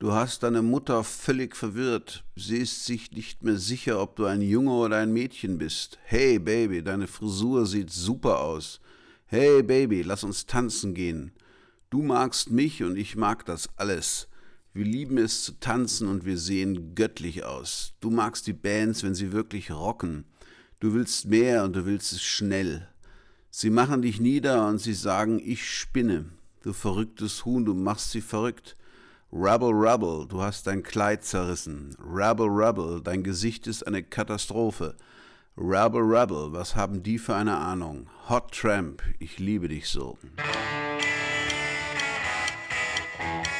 [0.00, 2.24] Du hast deine Mutter völlig verwirrt.
[2.34, 5.98] Sie ist sich nicht mehr sicher, ob du ein Junge oder ein Mädchen bist.
[6.04, 8.80] Hey Baby, deine Frisur sieht super aus.
[9.26, 11.32] Hey Baby, lass uns tanzen gehen.
[11.90, 14.28] Du magst mich und ich mag das alles.
[14.72, 17.92] Wir lieben es zu tanzen und wir sehen göttlich aus.
[18.00, 20.24] Du magst die Bands, wenn sie wirklich rocken.
[20.78, 22.88] Du willst mehr und du willst es schnell.
[23.50, 26.24] Sie machen dich nieder und sie sagen, ich spinne.
[26.62, 28.78] Du verrücktes Huhn, du machst sie verrückt.
[29.32, 31.96] Rubble, rubble, du hast dein Kleid zerrissen.
[32.02, 34.96] Rubble, rubble, dein Gesicht ist eine Katastrophe.
[35.56, 38.10] Rubble, rubble, was haben die für eine Ahnung?
[38.28, 40.18] Hot Tramp, ich liebe dich so.
[43.22, 43.59] I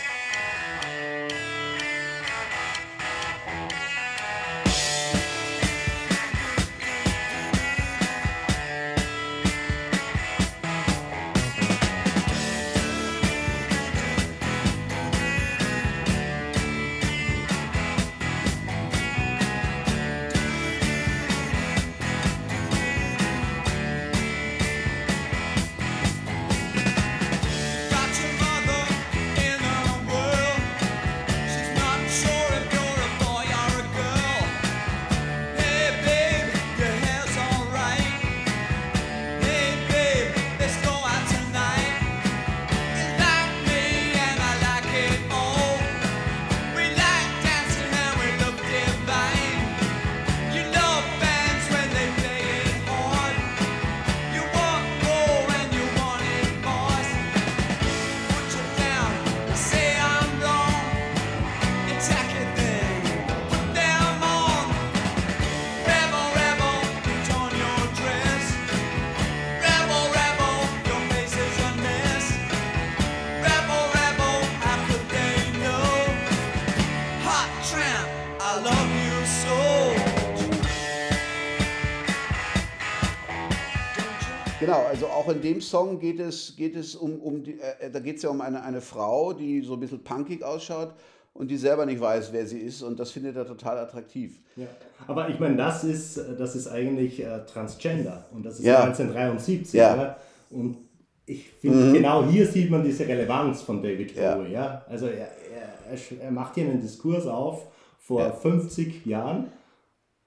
[85.30, 88.30] in dem Song geht es, geht es um, um die, äh, da geht es ja
[88.30, 90.94] um eine, eine Frau, die so ein bisschen punkig ausschaut
[91.32, 94.40] und die selber nicht weiß, wer sie ist und das findet er total attraktiv.
[94.56, 94.66] Ja.
[95.06, 98.82] Aber ich meine, das ist, das ist eigentlich äh, Transgender und das ist ja.
[98.84, 99.74] 1973.
[99.74, 99.96] Ja.
[99.96, 100.16] ja.
[100.50, 100.78] Und
[101.26, 101.92] ich finde, mhm.
[101.94, 104.52] genau hier sieht man diese Relevanz von David Bowie.
[104.52, 104.64] Ja.
[104.64, 104.84] ja?
[104.88, 107.66] Also er, er, er macht hier einen Diskurs auf
[107.98, 108.32] vor ja.
[108.32, 109.52] 50 Jahren.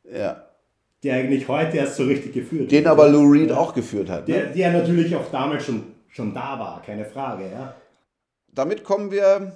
[0.03, 0.43] Ja
[1.03, 2.87] der eigentlich heute erst so richtig geführt Den wird.
[2.87, 3.57] aber Lou Reed ja.
[3.57, 4.27] auch geführt hat.
[4.27, 4.33] Ne?
[4.33, 7.49] Der, der natürlich auch damals schon, schon da war, keine Frage.
[7.51, 7.75] Ja.
[8.53, 9.51] Damit kommen wir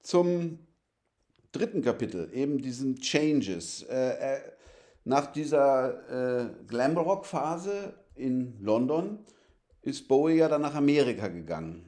[0.00, 0.58] zum
[1.52, 3.82] dritten Kapitel, eben diesen Changes.
[3.82, 4.38] Äh, äh,
[5.04, 9.18] nach dieser äh, Glamrock-Phase in London
[9.82, 11.87] ist Bowie ja dann nach Amerika gegangen.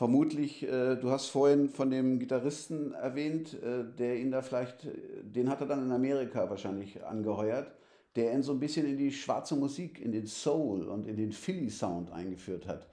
[0.00, 4.88] Vermutlich, äh, du hast vorhin von dem Gitarristen erwähnt, äh, der ihn da vielleicht,
[5.22, 7.70] den hat er dann in Amerika wahrscheinlich angeheuert,
[8.16, 11.32] der ihn so ein bisschen in die schwarze Musik, in den Soul und in den
[11.32, 12.86] Philly-Sound eingeführt hat.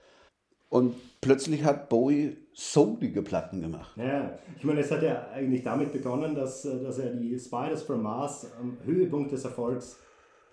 [0.68, 3.96] Und plötzlich hat Bowie soulige Platten gemacht.
[3.96, 7.84] Ja, ich meine, es hat ja eigentlich damit begonnen, dass, äh, dass er die Spiders
[7.84, 9.98] from Mars am Höhepunkt des Erfolgs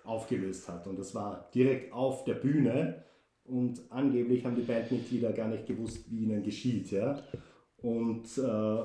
[0.04, 0.86] aufgelöst hat.
[0.86, 3.04] Und das war direkt auf der Bühne
[3.48, 6.90] und angeblich haben die Bandmitglieder gar nicht gewusst, wie ihnen geschieht.
[6.90, 7.22] Ja?
[7.78, 8.84] Und äh,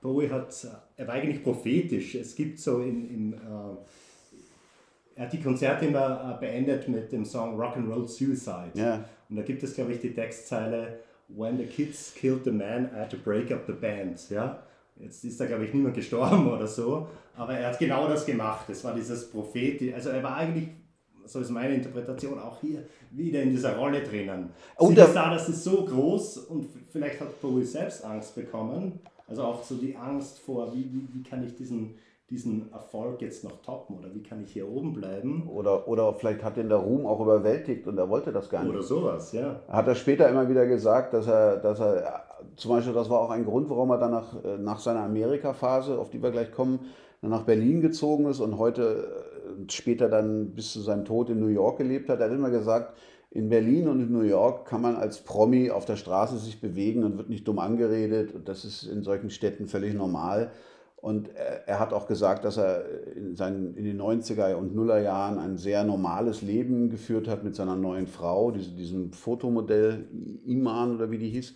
[0.00, 2.14] Bowie hat, er war eigentlich prophetisch.
[2.14, 3.76] Es gibt so in, in äh,
[5.16, 8.70] er hat die Konzerte immer äh, beendet mit dem Song Rock'n'Roll Suicide.
[8.74, 9.04] Ja.
[9.28, 13.00] Und da gibt es, glaube ich, die Textzeile When the kids killed the man, I
[13.00, 14.30] had to break up the band.
[14.30, 14.62] Ja?
[14.98, 18.68] Jetzt ist da, glaube ich, niemand gestorben oder so, aber er hat genau das gemacht.
[18.68, 20.68] Es war dieses Prophet, also er war eigentlich
[21.26, 24.50] so ist meine Interpretation auch hier wieder in dieser Rolle drinnen.
[24.76, 29.00] Und Sie da, das ist so groß und vielleicht hat Bowie selbst Angst bekommen.
[29.28, 31.94] Also auch so die Angst vor, wie, wie, wie kann ich diesen,
[32.30, 35.48] diesen Erfolg jetzt noch toppen oder wie kann ich hier oben bleiben?
[35.48, 38.72] Oder, oder vielleicht hat ihn der Ruhm auch überwältigt und er wollte das gar nicht.
[38.72, 39.60] Oder sowas, ja.
[39.68, 42.24] Hat er später immer wieder gesagt, dass er, dass er
[42.56, 46.10] zum Beispiel, das war auch ein Grund, warum er dann nach, nach seiner Amerika-Phase, auf
[46.10, 46.80] die wir gleich kommen,
[47.22, 49.29] nach Berlin gezogen ist und heute
[49.68, 52.20] später dann bis zu seinem Tod in New York gelebt hat.
[52.20, 52.98] Er hat immer gesagt,
[53.30, 57.04] in Berlin und in New York kann man als Promi auf der Straße sich bewegen
[57.04, 58.34] und wird nicht dumm angeredet.
[58.34, 60.50] Und das ist in solchen Städten völlig normal.
[60.96, 62.84] Und er, er hat auch gesagt, dass er
[63.14, 67.54] in, seinen, in den 90er und Nuller Jahren ein sehr normales Leben geführt hat mit
[67.54, 70.08] seiner neuen Frau, diese, diesem Fotomodell
[70.44, 71.54] Iman oder wie die hieß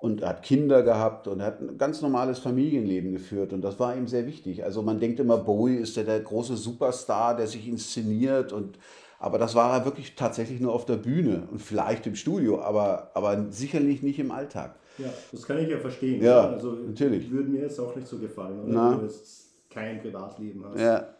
[0.00, 4.08] und hat Kinder gehabt und hat ein ganz normales Familienleben geführt und das war ihm
[4.08, 4.64] sehr wichtig.
[4.64, 8.78] Also man denkt immer, Bowie ist der, der große Superstar, der sich inszeniert und
[9.18, 13.10] aber das war er wirklich tatsächlich nur auf der Bühne und vielleicht im Studio, aber,
[13.12, 14.74] aber sicherlich nicht im Alltag.
[14.96, 16.22] Ja, das kann ich ja verstehen.
[16.22, 17.30] Ja, also natürlich.
[17.30, 18.92] Würde mir jetzt auch nicht so gefallen, oder?
[18.92, 20.80] wenn du jetzt kein Privatleben hast.
[20.80, 21.14] Ja.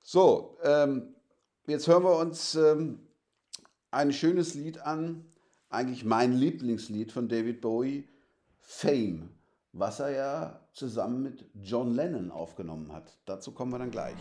[0.00, 1.14] So, ähm,
[1.66, 3.00] jetzt hören wir uns ähm,
[3.90, 5.24] ein schönes Lied an,
[5.74, 8.08] eigentlich mein Lieblingslied von David Bowie,
[8.60, 9.30] Fame,
[9.72, 13.18] was er ja zusammen mit John Lennon aufgenommen hat.
[13.26, 14.16] Dazu kommen wir dann gleich.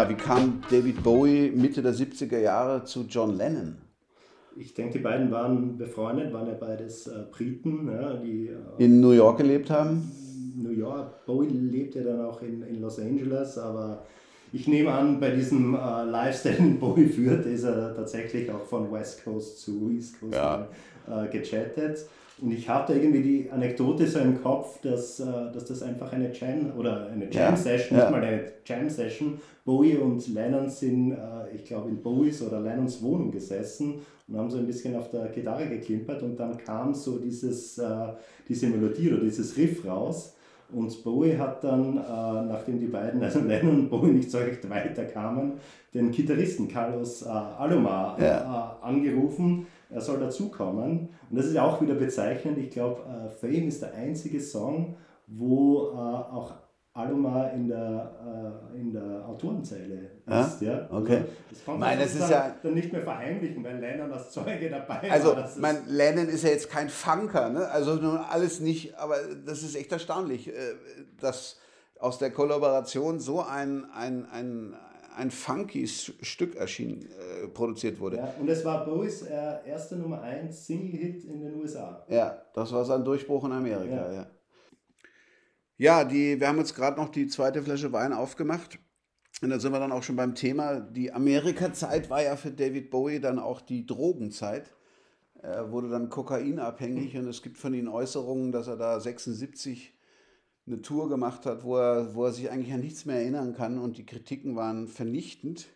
[0.00, 3.76] Ja, wie kam David Bowie Mitte der 70er Jahre zu John Lennon?
[4.56, 9.02] Ich denke, die beiden waren befreundet, waren ja beides äh, Briten, ja, die äh, in
[9.02, 10.10] New York gelebt haben.
[10.56, 11.26] New York.
[11.26, 14.06] Bowie lebte dann auch in, in Los Angeles, aber
[14.54, 18.90] ich nehme an, bei diesem äh, Lifestyle, den Bowie führt, ist er tatsächlich auch von
[18.90, 20.66] West Coast zu East Coast ja.
[21.10, 22.06] äh, gechattet.
[22.42, 26.12] Und ich habe da irgendwie die Anekdote so im Kopf, dass, äh, dass das einfach
[26.12, 28.04] eine Jam oder eine Jam Session, ja.
[28.04, 29.38] nicht mal eine Jam Session.
[29.64, 31.16] Bowie und Lennon sind, äh,
[31.54, 35.26] ich glaube, in Bowies oder Lennons Wohnung gesessen und haben so ein bisschen auf der
[35.28, 38.08] Gitarre geklimpert und dann kam so dieses, äh,
[38.48, 40.36] diese Melodie oder dieses Riff raus.
[40.72, 45.54] Und Bowie hat dann, nachdem die beiden, also Lennon und Bowie nicht so recht weiterkamen,
[45.92, 48.78] den Gitarristen Carlos Alomar ja.
[48.80, 51.08] angerufen, er soll dazukommen.
[51.30, 52.58] Und das ist ja auch wieder bezeichnend.
[52.58, 56.54] Ich glaube, äh, Fame ist der einzige Song, wo äh, auch
[56.92, 60.60] Alomar in der, äh, in der Autorenzeile ist.
[60.60, 60.88] Ja?
[60.90, 61.16] Okay.
[61.16, 64.68] Also, das kann man das dann, ja dann nicht mehr verheimlichen, weil Lennon als Zeuge
[64.68, 65.44] dabei also, war.
[65.44, 67.68] Also, mein Lennon ist ja jetzt kein Funker, ne?
[67.68, 69.16] also nun alles nicht, aber
[69.46, 70.52] das ist echt erstaunlich, äh,
[71.20, 71.58] dass
[72.00, 74.74] aus der Kollaboration so ein, ein, ein,
[75.16, 78.18] ein funky Stück erschien, äh, produziert wurde.
[78.18, 82.04] Ja, und es war Bowies äh, erster Nummer 1 Single-Hit in den USA.
[82.08, 84.12] Ja, das war sein Durchbruch in Amerika, ja.
[84.12, 84.30] ja.
[85.76, 88.78] Ja, die, wir haben jetzt gerade noch die zweite Flasche Wein aufgemacht.
[89.40, 90.78] Und da sind wir dann auch schon beim Thema.
[90.78, 94.70] Die Amerika-Zeit war ja für David Bowie dann auch die Drogenzeit.
[95.40, 99.94] Er wurde dann kokainabhängig und es gibt von ihm Äußerungen, dass er da 76
[100.66, 103.78] eine Tour gemacht hat, wo er, wo er sich eigentlich an nichts mehr erinnern kann
[103.78, 105.68] und die Kritiken waren vernichtend.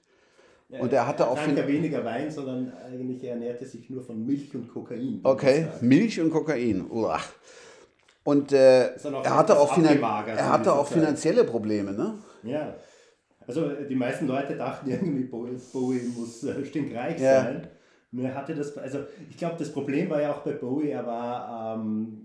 [0.69, 4.03] Ja, und er hatte er auch trank ja weniger Wein, sondern eigentlich ernährte sich nur
[4.03, 5.21] von Milch und Kokain.
[5.23, 6.91] Okay, Milch und Kokain.
[6.91, 7.21] Uah.
[8.25, 12.15] Und äh, er hatte auch, er hatte auch finanzielle Probleme, ne?
[12.43, 12.75] Ja.
[13.47, 17.43] Also die meisten Leute dachten irgendwie, Bowie muss äh, stinkreich ja.
[17.43, 17.69] sein.
[18.11, 21.77] Nur hatte das, also ich glaube, das Problem war ja auch bei Bowie, er war
[21.77, 22.24] ähm,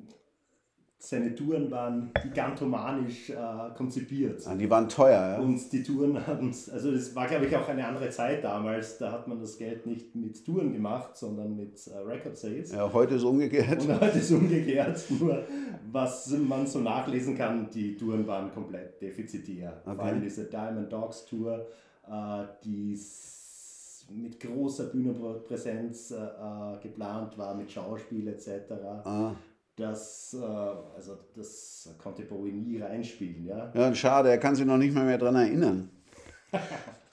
[1.01, 3.35] seine Touren waren gigantomanisch äh,
[3.75, 4.45] konzipiert.
[4.45, 5.39] Ja, die waren teuer, ja.
[5.39, 9.13] Und die Touren hatten, also das war glaube ich auch eine andere Zeit damals, da
[9.13, 12.73] hat man das Geld nicht mit Touren gemacht, sondern mit äh, Record Sales.
[12.73, 13.81] Ja, heute ist umgekehrt.
[13.81, 15.43] Und heute ist umgekehrt, nur
[15.89, 19.81] was man so nachlesen kann, die Touren waren komplett defizitär.
[19.85, 19.95] Okay.
[19.95, 21.65] Vor allem diese Diamond Dogs Tour,
[22.09, 22.99] äh, die
[24.11, 28.49] mit großer Bühnenpräsenz äh, äh, geplant war, mit Schauspiel etc.
[29.05, 29.31] Ah
[29.80, 33.45] das, äh, also das konnte Bowie nie reinspielen.
[33.45, 35.89] Ja, ja schade, er kann sich noch nicht mal mehr daran erinnern.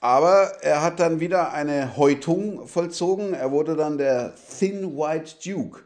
[0.01, 3.33] Aber er hat dann wieder eine Häutung vollzogen.
[3.33, 5.81] Er wurde dann der Thin White Duke.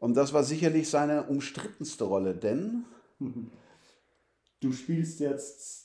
[0.00, 2.84] Und das war sicherlich seine umstrittenste Rolle, denn.
[4.60, 5.83] Du spielst jetzt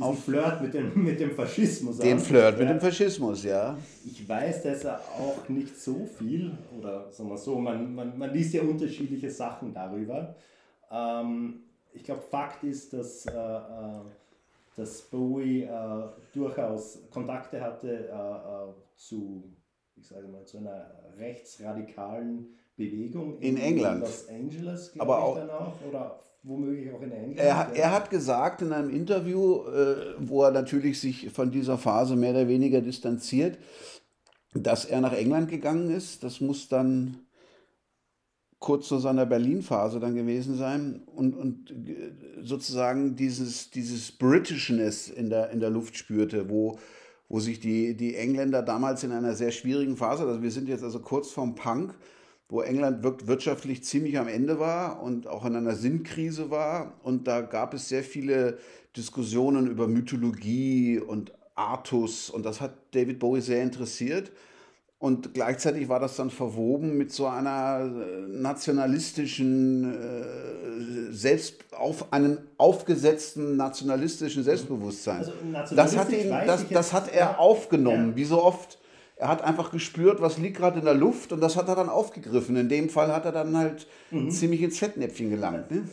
[0.00, 1.98] auf Flirt mit dem, mit dem Faschismus.
[1.98, 3.76] Den Flirt mit dem Faschismus, ja.
[4.04, 8.32] Ich weiß, dass er auch nicht so viel, oder sagen wir so, man, man, man
[8.32, 10.34] liest ja unterschiedliche Sachen darüber.
[10.90, 11.60] Ähm,
[11.92, 14.00] ich glaube, Fakt ist, dass, äh, äh,
[14.76, 15.68] dass Bowie äh,
[16.32, 19.44] durchaus Kontakte hatte äh, äh, zu,
[19.96, 24.00] ich sage mal, zu einer rechtsradikalen Bewegung in, in England.
[24.00, 27.38] Los Angeles, ich, auch, dann auch, oder womöglich auch in England.
[27.38, 32.16] Er, er hat gesagt in einem Interview, äh, wo er natürlich sich von dieser Phase
[32.16, 33.58] mehr oder weniger distanziert,
[34.54, 36.22] dass er nach England gegangen ist.
[36.22, 37.26] Das muss dann
[38.58, 42.12] kurz zu seiner Berlin-Phase dann gewesen sein und, und äh,
[42.42, 46.78] sozusagen dieses, dieses Britishness in der, in der Luft spürte, wo,
[47.28, 50.84] wo sich die, die Engländer damals in einer sehr schwierigen Phase, also wir sind jetzt
[50.84, 51.94] also kurz vorm Punk,
[52.48, 56.94] wo England wirtschaftlich ziemlich am Ende war und auch in einer Sinnkrise war.
[57.02, 58.58] Und da gab es sehr viele
[58.96, 64.30] Diskussionen über Mythologie und Artus und das hat David Bowie sehr interessiert.
[64.98, 72.38] Und gleichzeitig war das dann verwoben mit so einer äh, nationalistischen, äh, selbst auf einem
[72.56, 75.26] aufgesetzten nationalistischen Selbstbewusstsein.
[75.52, 78.16] Also das hat, ihn, das, das hat er aufgenommen, ja.
[78.16, 78.78] wie so oft
[79.16, 81.88] er hat einfach gespürt, was liegt gerade in der Luft und das hat er dann
[81.88, 82.56] aufgegriffen.
[82.56, 84.30] In dem Fall hat er dann halt mhm.
[84.30, 85.70] ziemlich ins Fettnäpfchen gelangt.
[85.70, 85.88] Ne?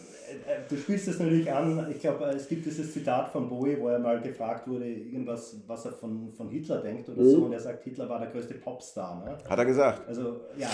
[0.45, 1.89] Äh, du spielst es natürlich an.
[1.89, 5.85] Ich glaube, es gibt dieses Zitat von Bowie, wo er mal gefragt wurde, irgendwas, was
[5.85, 7.29] er von, von Hitler denkt oder mhm.
[7.29, 7.45] so.
[7.45, 9.23] Und er sagt, Hitler war der größte Popstar.
[9.23, 9.37] Ne?
[9.49, 10.07] Hat er gesagt.
[10.07, 10.69] Also, ja.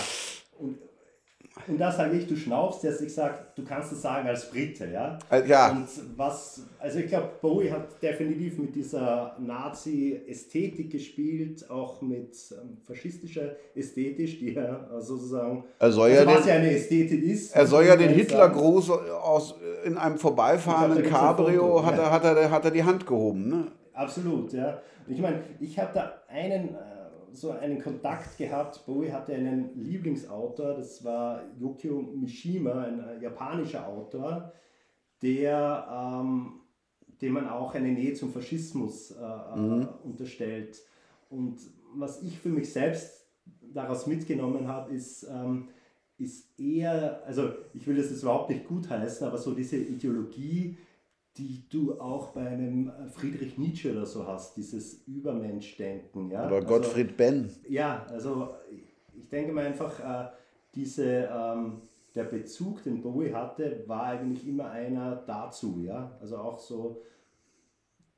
[0.58, 0.78] Und
[1.66, 4.88] und da sage ich, du schnaufst jetzt, ich sage, du kannst es sagen als Brite,
[4.92, 5.18] ja?
[5.30, 5.70] Äh, ja.
[5.70, 12.78] Und was, also ich glaube, Bowie hat definitiv mit dieser Nazi-Ästhetik gespielt, auch mit ähm,
[12.86, 17.54] faschistischer Ästhetik, die ja sozusagen, er soll also ja was den, ja eine Ästhetik ist.
[17.54, 19.54] Er soll ja den Hitlergruß aus,
[19.84, 23.66] in einem vorbeifahrenden Cabrio, hat, er, hat, er, hat er die Hand gehoben, ne?
[23.92, 24.80] Absolut, ja.
[25.06, 26.76] Ich meine, ich habe da einen,
[27.32, 28.84] so einen Kontakt gehabt.
[28.86, 34.52] Bowie hatte einen Lieblingsautor, das war Yukio Mishima, ein äh, japanischer Autor,
[35.22, 36.60] der, ähm,
[37.20, 39.88] dem man auch eine Nähe zum Faschismus äh, mhm.
[40.04, 40.80] unterstellt.
[41.28, 41.60] Und
[41.94, 43.26] was ich für mich selbst
[43.72, 45.68] daraus mitgenommen habe, ist, ähm,
[46.18, 50.76] ist eher, also ich will das jetzt überhaupt nicht gutheißen, aber so diese Ideologie,
[51.36, 56.30] die du auch bei einem äh, Friedrich Nietzsche oder so hast, dieses Übermenschdenken.
[56.30, 56.46] Ja?
[56.46, 57.50] Oder also, Gottfried Benn.
[57.68, 60.28] Ja, also ich denke mal einfach, äh,
[60.74, 61.82] diese, ähm,
[62.14, 65.80] der Bezug, den Bowie hatte, war eigentlich immer einer dazu.
[65.84, 66.16] Ja?
[66.20, 67.02] Also auch so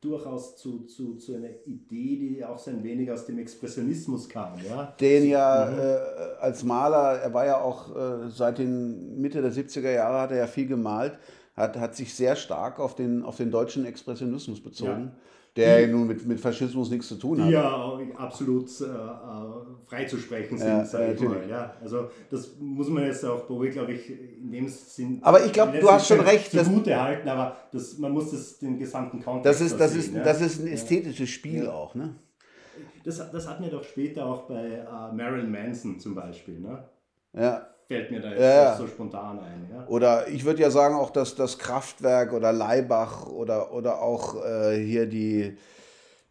[0.01, 4.55] durchaus zu, zu, zu einer Idee, die auch so ein wenig aus dem Expressionismus kam.
[4.69, 4.95] Ja?
[4.99, 5.79] Den ja mhm.
[5.79, 10.33] äh, als Maler, er war ja auch äh, seit den Mitte der 70er Jahre, hat
[10.33, 11.19] er ja viel gemalt,
[11.55, 15.13] hat, hat sich sehr stark auf den, auf den deutschen Expressionismus bezogen.
[15.15, 15.17] Ja
[15.57, 17.49] der die, nun mit, mit Faschismus nichts zu tun hat.
[17.49, 21.49] Die ja absolut äh, äh freizusprechen sind, ja, sage ich mal.
[21.49, 25.19] Ja, also das muss man jetzt auch Bowie, glaube ich, in dem Sinn.
[25.23, 26.55] Aber ich glaube, du hast schon recht.
[26.55, 30.01] Das Gute halten, aber das, man muss das, den gesamten Kontext das ist, das sehen,
[30.01, 30.25] ist, ja?
[30.25, 31.73] das ist ein ästhetisches Spiel ja.
[31.73, 32.15] auch, ne?
[33.05, 36.89] Das, das hatten wir doch später auch bei uh, Marilyn Manson zum Beispiel, ne?
[37.35, 38.77] Ja fällt mir da jetzt ja.
[38.77, 39.69] so spontan ein.
[39.73, 39.87] Ja?
[39.87, 44.77] Oder ich würde ja sagen, auch dass das Kraftwerk oder Leibach oder, oder auch äh,
[44.77, 45.57] hier die,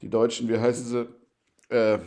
[0.02, 1.08] die Deutschen, wie heißen sie?
[1.76, 2.00] Äh,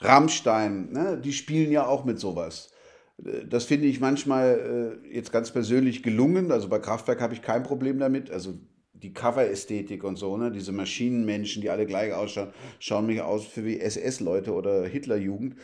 [0.00, 1.20] Rammstein, ne?
[1.22, 2.70] die spielen ja auch mit sowas.
[3.18, 6.52] Das finde ich manchmal äh, jetzt ganz persönlich gelungen.
[6.52, 8.30] Also bei Kraftwerk habe ich kein Problem damit.
[8.30, 8.54] Also
[8.92, 10.50] die Cover-Ästhetik und so, ne?
[10.50, 12.48] diese Maschinenmenschen, die alle gleich ausschauen,
[12.78, 15.56] schauen mich aus für wie SS-Leute oder Hitlerjugend.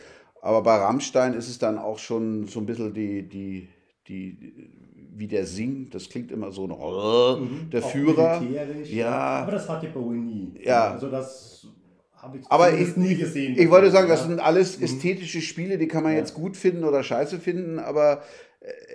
[0.45, 3.67] Aber bei Rammstein ist es dann auch schon so ein bisschen die, die,
[4.07, 4.69] die
[5.15, 8.43] wie der singt, das klingt immer so, mhm, der Führer.
[8.83, 9.09] Ja.
[9.09, 10.53] Aber das hatte Bowie nie.
[10.63, 10.91] Ja.
[10.91, 11.65] Also das
[12.13, 13.57] habe ich aber ich, nie gesehen.
[13.57, 14.83] Ich wollte sagen, das sind alles mhm.
[14.83, 16.19] ästhetische Spiele, die kann man ja.
[16.19, 18.21] jetzt gut finden oder scheiße finden, aber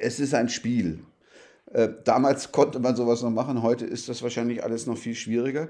[0.01, 1.01] es ist ein Spiel.
[1.73, 5.69] Äh, damals konnte man sowas noch machen, heute ist das wahrscheinlich alles noch viel schwieriger.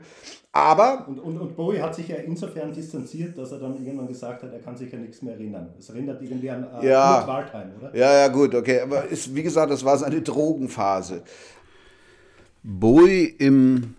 [0.51, 1.07] Aber.
[1.07, 4.51] Und, und, und Bowie hat sich ja insofern distanziert, dass er dann irgendwann gesagt hat,
[4.51, 5.75] er kann sich ja nichts mehr erinnern.
[5.79, 7.27] Es erinnert irgendwie an äh, ja.
[7.27, 7.95] Waldheim, oder?
[7.95, 8.81] Ja, ja, gut, okay.
[8.81, 11.23] Aber ist, wie gesagt, das war seine Drogenphase.
[12.63, 13.95] Bowie im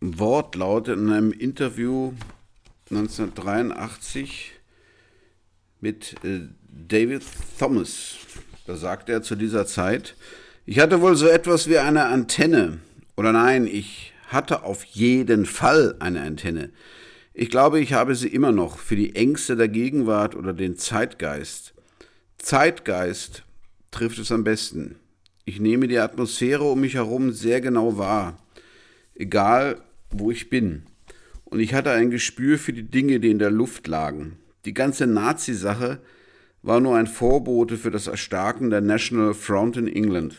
[0.00, 2.12] Wortlaut in einem Interview
[2.90, 4.52] 1983
[5.80, 6.48] mit äh,
[6.88, 7.22] David
[7.60, 8.16] Thomas.
[8.66, 10.16] Da sagte er zu dieser Zeit,
[10.66, 12.78] ich hatte wohl so etwas wie eine Antenne.
[13.16, 16.70] Oder nein, ich hatte auf jeden Fall eine Antenne.
[17.34, 21.74] Ich glaube, ich habe sie immer noch für die Ängste der Gegenwart oder den Zeitgeist.
[22.38, 23.42] Zeitgeist
[23.90, 24.96] trifft es am besten.
[25.44, 28.38] Ich nehme die Atmosphäre um mich herum sehr genau wahr,
[29.14, 30.84] egal wo ich bin.
[31.44, 34.38] Und ich hatte ein Gespür für die Dinge, die in der Luft lagen.
[34.64, 36.00] Die ganze Nazi-Sache
[36.62, 40.36] war nur ein Vorbote für das Erstarken der National Front in England.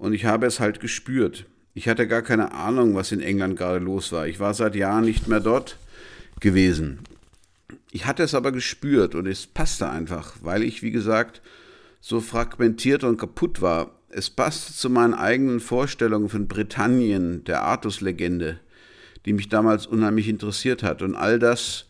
[0.00, 1.44] Und ich habe es halt gespürt.
[1.74, 4.26] Ich hatte gar keine Ahnung, was in England gerade los war.
[4.26, 5.76] Ich war seit Jahren nicht mehr dort
[6.40, 7.00] gewesen.
[7.92, 11.42] Ich hatte es aber gespürt und es passte einfach, weil ich, wie gesagt,
[12.00, 13.90] so fragmentiert und kaputt war.
[14.08, 18.58] Es passte zu meinen eigenen Vorstellungen von Britannien, der Artus-Legende,
[19.26, 21.88] die mich damals unheimlich interessiert hat und all das,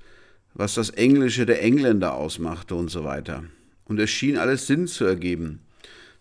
[0.52, 3.44] was das Englische der Engländer ausmachte und so weiter.
[3.84, 5.61] Und es schien alles Sinn zu ergeben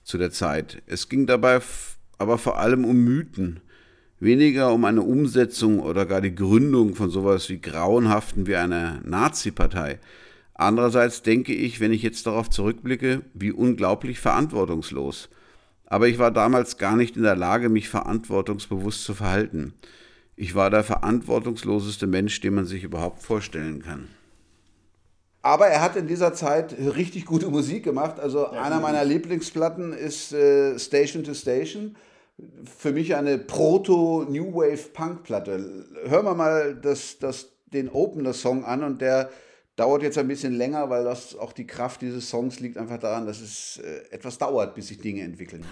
[0.10, 0.82] zu der Zeit.
[0.88, 1.62] Es ging dabei
[2.18, 3.62] aber vor allem um Mythen,
[4.20, 10.00] weniger um eine Umsetzung oder gar die Gründung von sowas wie grauenhaften wie einer Nazi-Partei.
[10.56, 15.30] Andererseits denke ich, wenn ich jetzt darauf zurückblicke, wie unglaublich verantwortungslos.
[15.86, 19.74] Aber ich war damals gar nicht in der Lage, mich verantwortungsbewusst zu verhalten.
[20.36, 24.08] Ich war der verantwortungsloseste Mensch, den man sich überhaupt vorstellen kann.
[25.42, 28.20] Aber er hat in dieser Zeit richtig gute Musik gemacht.
[28.20, 31.96] Also ja, einer meiner Lieblingsplatten ist äh, Station to Station.
[32.78, 35.86] Für mich eine Proto-New Wave-Punk-Platte.
[36.06, 39.30] Hören wir mal das, das, den Opener-Song an und der
[39.76, 43.26] dauert jetzt ein bisschen länger, weil das auch die Kraft dieses Songs liegt einfach daran,
[43.26, 45.66] dass es äh, etwas dauert, bis sich Dinge entwickeln.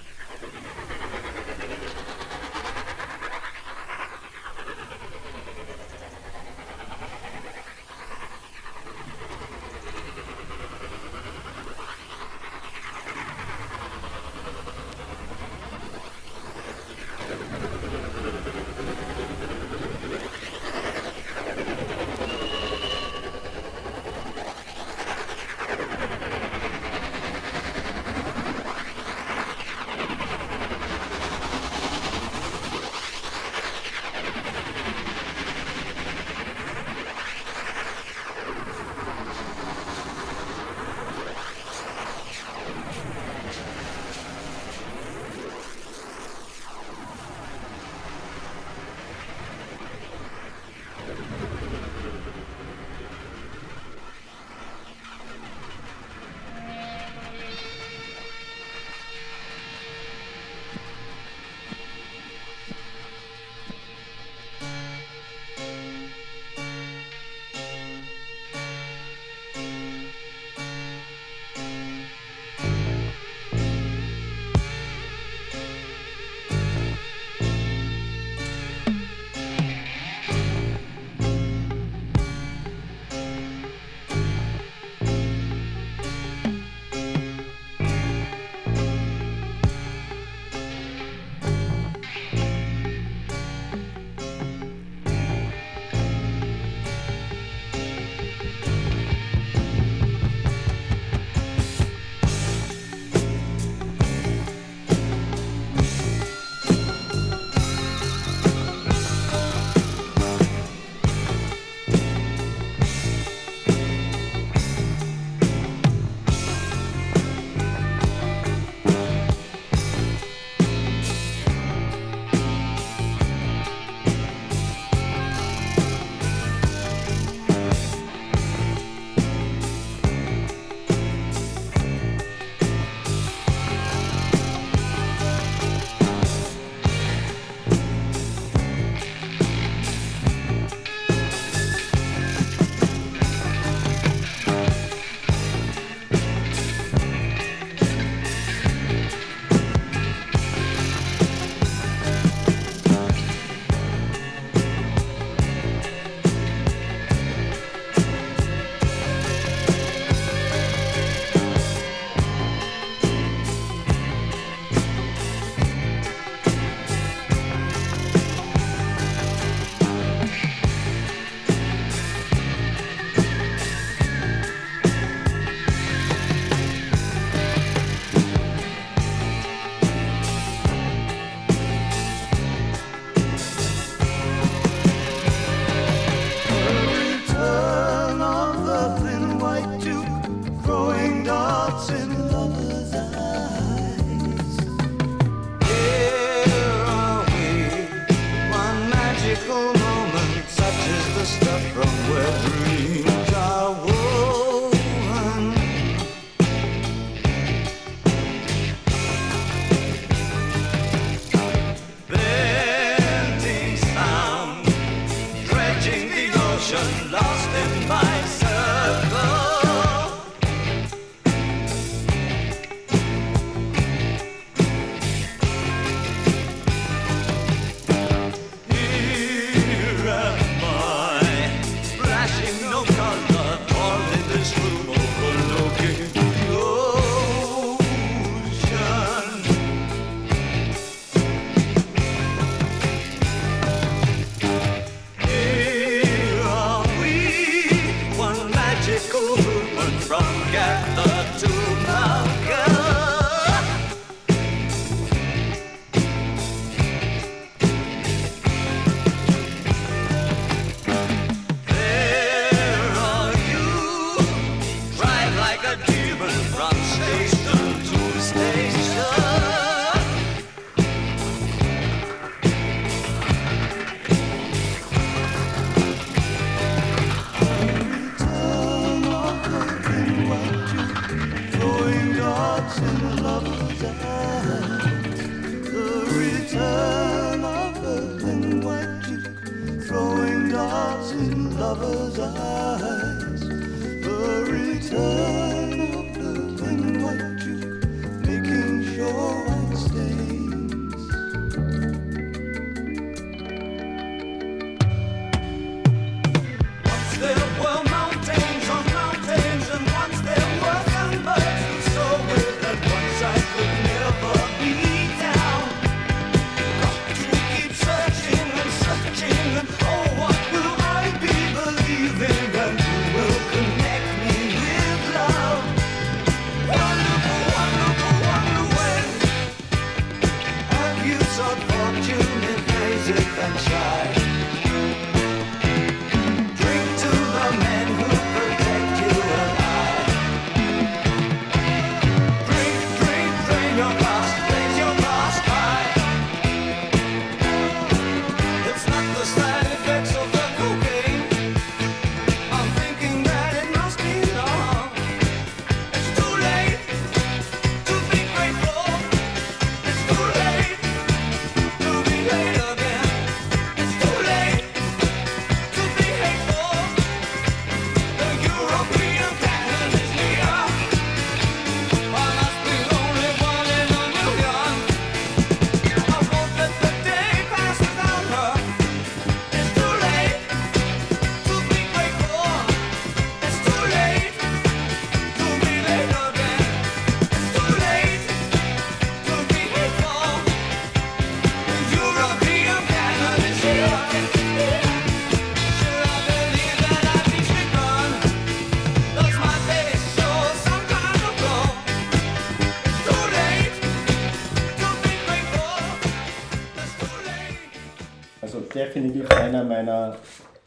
[409.08, 410.18] Definitiv einer meiner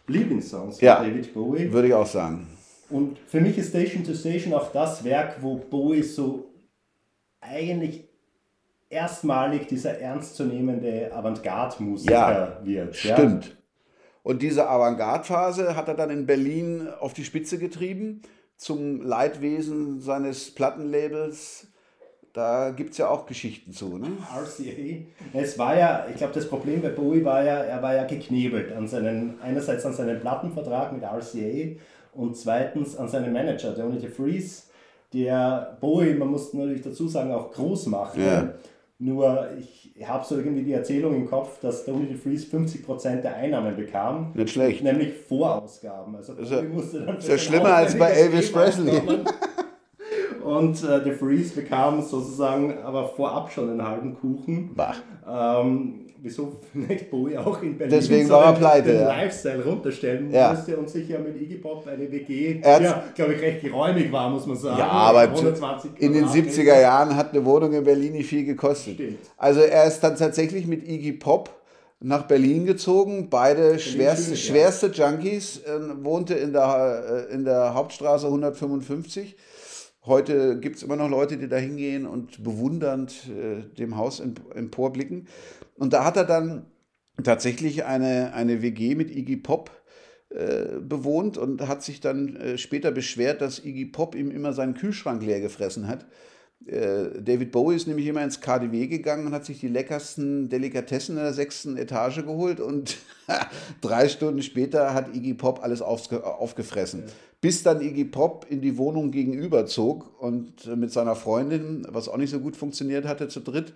[0.07, 1.73] Lieblingssongs von ja, David Bowie.
[1.73, 2.47] Würde ich auch sagen.
[2.89, 6.51] Und für mich ist Station to Station auch das Werk, wo Bowie so
[7.41, 8.09] eigentlich
[8.89, 12.97] erstmalig dieser ernstzunehmende Avantgarde-Musiker ja, wird.
[12.97, 13.47] Stimmt.
[13.47, 13.53] Ja?
[14.23, 18.23] Und diese Avantgarde-Phase hat er dann in Berlin auf die Spitze getrieben,
[18.57, 21.69] zum Leidwesen seines Plattenlabels
[22.33, 23.99] da gibt es ja auch Geschichten zu.
[23.99, 24.09] Ne?
[24.35, 25.05] RCA.
[25.33, 28.73] Es war ja, ich glaube, das Problem bei Bowie war ja, er war ja geknebelt
[28.73, 31.77] an seinen, einerseits an seinen Plattenvertrag mit RCA
[32.15, 34.65] und zweitens an seinen Manager, der Unity Freeze,
[35.13, 38.17] der Bowie, man muss natürlich dazu sagen, auch groß macht.
[38.17, 38.55] Ja.
[38.99, 43.35] Nur ich habe so irgendwie die Erzählung im Kopf, dass der Unity Freeze 50% der
[43.35, 44.33] Einnahmen bekam.
[44.35, 44.83] Nicht schlecht.
[44.83, 46.15] Nämlich Vorausgaben.
[46.15, 49.01] Also ist musste dann ist ja schlimmer als bei Elvis Presley.
[50.43, 54.75] Und äh, der Freeze bekam sozusagen aber vorab schon einen halben Kuchen.
[54.75, 54.95] Bah.
[55.29, 59.09] Ähm, wieso vielleicht Bowie auch in Berlin Deswegen war er pleite, den ja.
[59.09, 60.53] Lifestyle runterstellen ja.
[60.53, 64.31] musste und sich ja mit Iggy Pop eine WG, ja, glaube ich, recht geräumig war,
[64.31, 64.79] muss man sagen.
[64.79, 65.25] Ja, aber
[65.99, 68.95] in den 70er Jahren hat eine Wohnung in Berlin nicht viel gekostet.
[68.95, 69.19] Stimmt.
[69.37, 71.51] Also er ist dann tatsächlich mit Iggy Pop
[72.03, 78.27] nach Berlin gezogen, beide schwerste, schwerste Junkies, äh, wohnte in der, äh, in der Hauptstraße
[78.27, 79.37] 155
[80.07, 85.29] Heute gibt es immer noch Leute, die da hingehen und bewundernd äh, dem Haus emporblicken.
[85.77, 86.67] Und da hat er dann
[87.23, 89.71] tatsächlich eine, eine WG mit Iggy Pop
[90.31, 94.75] äh, bewohnt und hat sich dann äh, später beschwert, dass Iggy Pop ihm immer seinen
[94.75, 96.07] Kühlschrank leer gefressen hat.
[96.67, 101.17] Äh, David Bowie ist nämlich immer ins KDW gegangen und hat sich die leckersten Delikatessen
[101.17, 102.97] in der sechsten Etage geholt und
[103.81, 107.05] drei Stunden später hat Iggy Pop alles aufgefressen.
[107.07, 107.13] Ja.
[107.41, 112.19] Bis dann Iggy Pop in die Wohnung gegenüber zog und mit seiner Freundin, was auch
[112.19, 113.73] nicht so gut funktioniert hatte, zu dritt.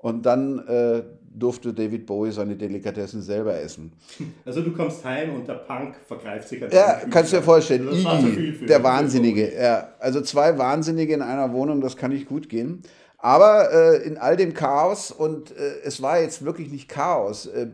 [0.00, 1.02] Und dann äh,
[1.34, 3.92] durfte David Bowie seine Delikatessen selber essen.
[4.44, 6.60] Also du kommst heim und der Punk vergreift sich.
[6.70, 7.88] Ja, kannst du dir vorstellen.
[7.88, 9.52] Iggy, der Wahnsinnige.
[9.54, 12.82] Ja, also zwei Wahnsinnige in einer Wohnung, das kann nicht gut gehen.
[13.18, 17.66] Aber äh, in all dem Chaos, und äh, es war jetzt wirklich nicht Chaos, äh,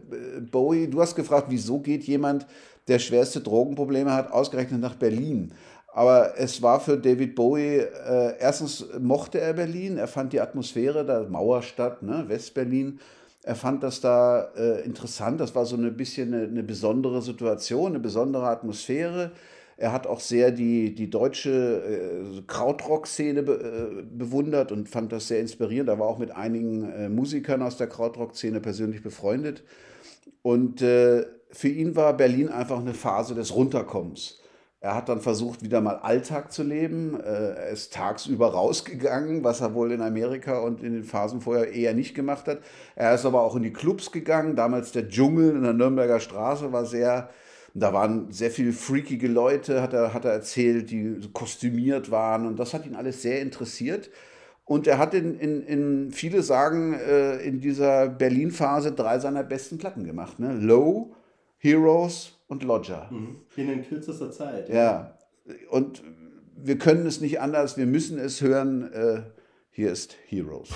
[0.50, 2.46] Bowie, du hast gefragt, wieso geht jemand,
[2.88, 5.52] der schwerste Drogenprobleme hat, ausgerechnet nach Berlin?
[5.92, 11.04] Aber es war für David Bowie, äh, erstens mochte er Berlin, er fand die Atmosphäre
[11.04, 12.98] der Mauerstadt, ne, Westberlin,
[13.42, 17.88] er fand das da äh, interessant, das war so ein bisschen eine, eine, besondere Situation,
[17.88, 19.32] eine besondere Atmosphäre.
[19.76, 25.28] Er hat auch sehr die, die deutsche äh, Krautrock-Szene be, äh, bewundert und fand das
[25.28, 25.88] sehr inspirierend.
[25.88, 29.64] Er war auch mit einigen äh, Musikern aus der Krautrock-Szene persönlich befreundet.
[30.42, 34.40] Und äh, für ihn war Berlin einfach eine Phase des Runterkommens.
[34.84, 37.18] Er hat dann versucht, wieder mal Alltag zu leben.
[37.18, 41.72] Äh, er ist tagsüber rausgegangen, was er wohl in Amerika und in den Phasen vorher
[41.72, 42.58] eher nicht gemacht hat.
[42.94, 44.56] Er ist aber auch in die Clubs gegangen.
[44.56, 47.30] Damals der Dschungel in der Nürnberger Straße war sehr,
[47.74, 52.46] da waren sehr viele freakige Leute, hat er, hat er erzählt, die kostümiert waren.
[52.46, 54.10] Und das hat ihn alles sehr interessiert.
[54.64, 59.78] Und er hat in, in, in viele sagen, äh, in dieser Berlin-Phase drei seiner besten
[59.78, 60.38] Platten gemacht.
[60.38, 60.54] Ne?
[60.54, 61.14] Low,
[61.58, 63.10] Heroes und Lodger.
[63.10, 63.40] Mhm.
[63.56, 64.68] In kürzester Zeit.
[64.68, 65.18] Ja.
[65.68, 66.02] Und
[66.56, 68.90] wir können es nicht anders, wir müssen es hören.
[68.92, 69.22] Äh,
[69.70, 70.70] hier ist Heroes.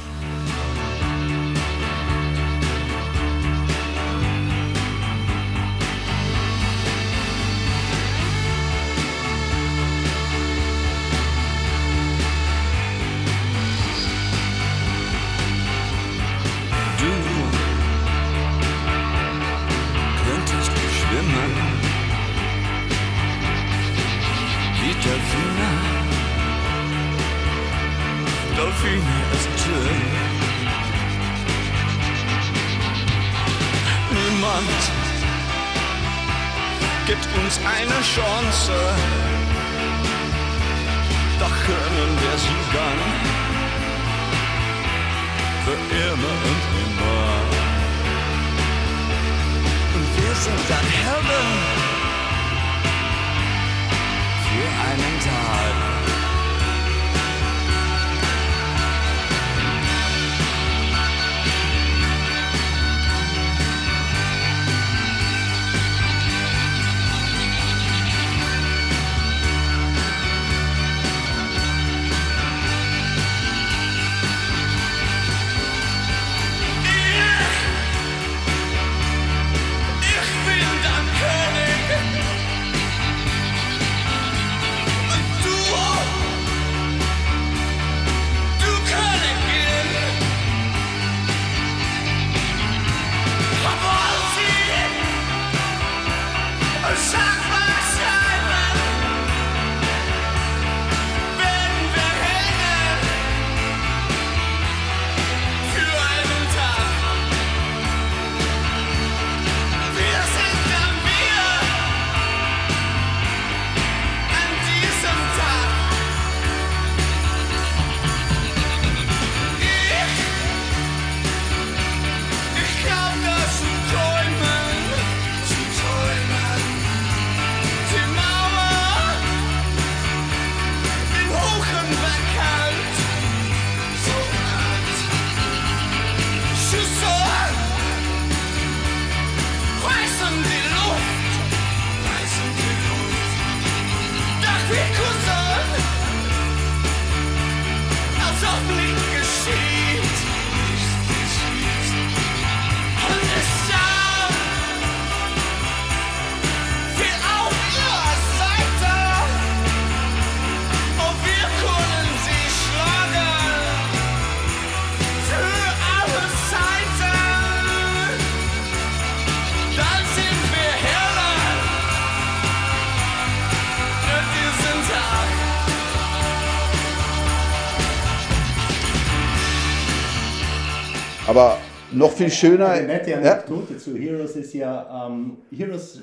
[181.98, 182.68] Noch viel schöner.
[182.68, 183.78] Eine nette Anekdote ja?
[183.78, 186.02] zu Heroes ist ja, ähm, Heroes,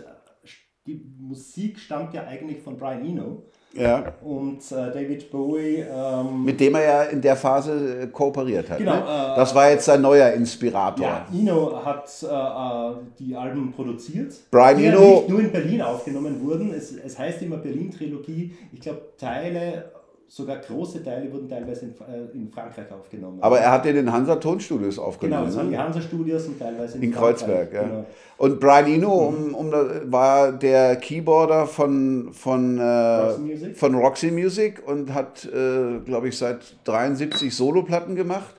[0.86, 3.44] die Musik stammt ja eigentlich von Brian Eno.
[3.78, 4.14] Ja.
[4.24, 5.84] Und äh, David Bowie.
[5.84, 8.78] Ähm, Mit dem er ja in der Phase äh, kooperiert hat.
[8.78, 9.02] Genau, Ne?
[9.02, 11.06] äh, das war jetzt sein neuer Inspirator.
[11.06, 14.34] ja, Eno hat äh, äh, die Alben produziert.
[14.50, 16.74] Brian die Eno- nicht nur in Berlin aufgenommen wurden.
[16.74, 18.54] Es, es heißt immer Berlin-Trilogie.
[18.72, 19.92] Ich glaube, Teile,
[20.28, 23.38] sogar große Teile, wurden teilweise in, äh, in Frankreich aufgenommen.
[23.42, 25.46] Aber er hat in den Hansa Tonstudios Genau, aufgenommen.
[25.46, 25.84] das waren die ne?
[25.84, 27.12] Hansa-Studios und teilweise in, in.
[27.14, 27.74] Kreuzberg.
[27.74, 27.84] Ja.
[27.84, 28.06] Genau.
[28.38, 33.78] Und Brian Eno um, um, war der Keyboarder von, von, äh, Roxy Music.
[33.78, 38.56] von Roxy Music und hat, äh, glaube ich, seit 73 Soloplatten gemacht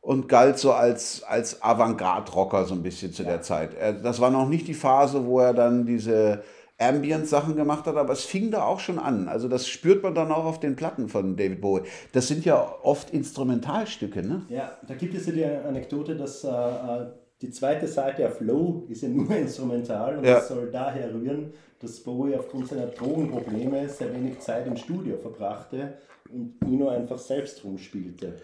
[0.00, 3.74] und galt so als, als Avantgarde-Rocker so ein bisschen zu der Zeit.
[3.74, 6.42] Er, das war noch nicht die Phase, wo er dann diese
[6.78, 9.28] Ambient-Sachen gemacht hat, aber es fing da auch schon an.
[9.28, 11.82] Also das spürt man dann auch auf den Platten von David Bowie.
[12.12, 14.44] Das sind ja oft Instrumentalstücke, ne?
[14.50, 17.06] Ja, da gibt es ja die Anekdote, dass äh, äh,
[17.40, 20.34] die zweite Seite auf Low ist ja nur instrumental und Ja.
[20.34, 25.98] das soll daher rühren, dass Bowie aufgrund seiner Drogenprobleme sehr wenig Zeit im Studio verbrachte
[26.30, 28.34] und Eno einfach selbst rumspielte.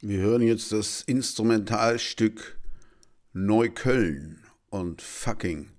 [0.00, 2.58] Wir hören jetzt das Instrumentalstück
[3.32, 5.70] Neukölln und Fucking.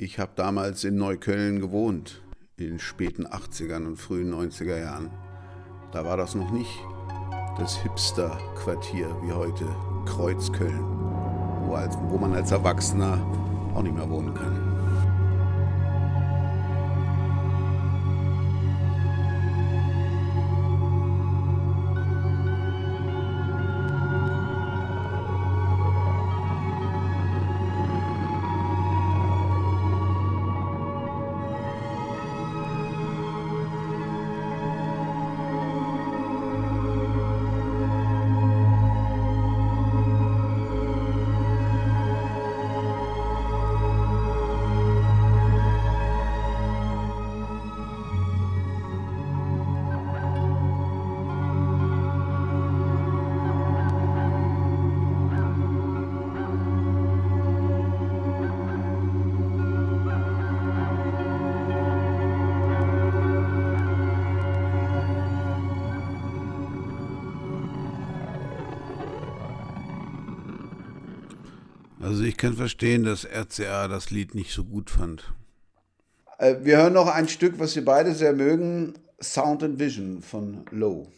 [0.00, 2.22] Ich habe damals in Neukölln gewohnt,
[2.56, 5.10] in den späten 80ern und frühen 90er Jahren.
[5.90, 6.70] Da war das noch nicht
[7.58, 9.66] das Hipster-Quartier wie heute
[10.06, 10.84] Kreuzköln,
[11.66, 13.18] wo, als, wo man als Erwachsener
[13.74, 14.67] auch nicht mehr wohnen kann.
[72.38, 75.32] Kann verstehen, dass RCA das Lied nicht so gut fand.
[76.38, 80.64] Äh, Wir hören noch ein Stück, was wir beide sehr mögen, Sound and Vision von
[80.70, 81.08] Low.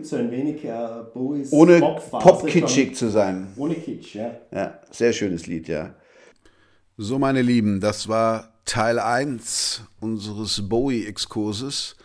[0.00, 3.48] Nimmt so ein wenig äh, Bowies Ohne pop-kitschig zu sein.
[3.56, 4.34] Ohne Kitsch, ja.
[4.50, 5.94] Ja, sehr schönes Lied, ja.
[6.96, 11.96] So, meine Lieben, das war Teil 1 unseres Bowie-Exkurses.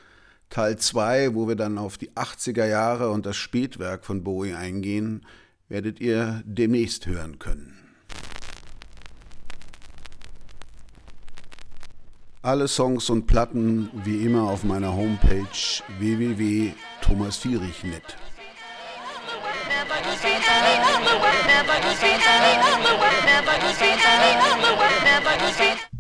[0.50, 5.26] Teil 2, wo wir dann auf die 80er Jahre und das Spätwerk von Bowie eingehen,
[5.70, 7.78] werdet ihr demnächst hören können.
[12.46, 15.48] Alle Songs und Platten wie immer auf meiner Homepage
[15.98, 18.04] www.thomasfierich.net.
[25.04, 25.95] Never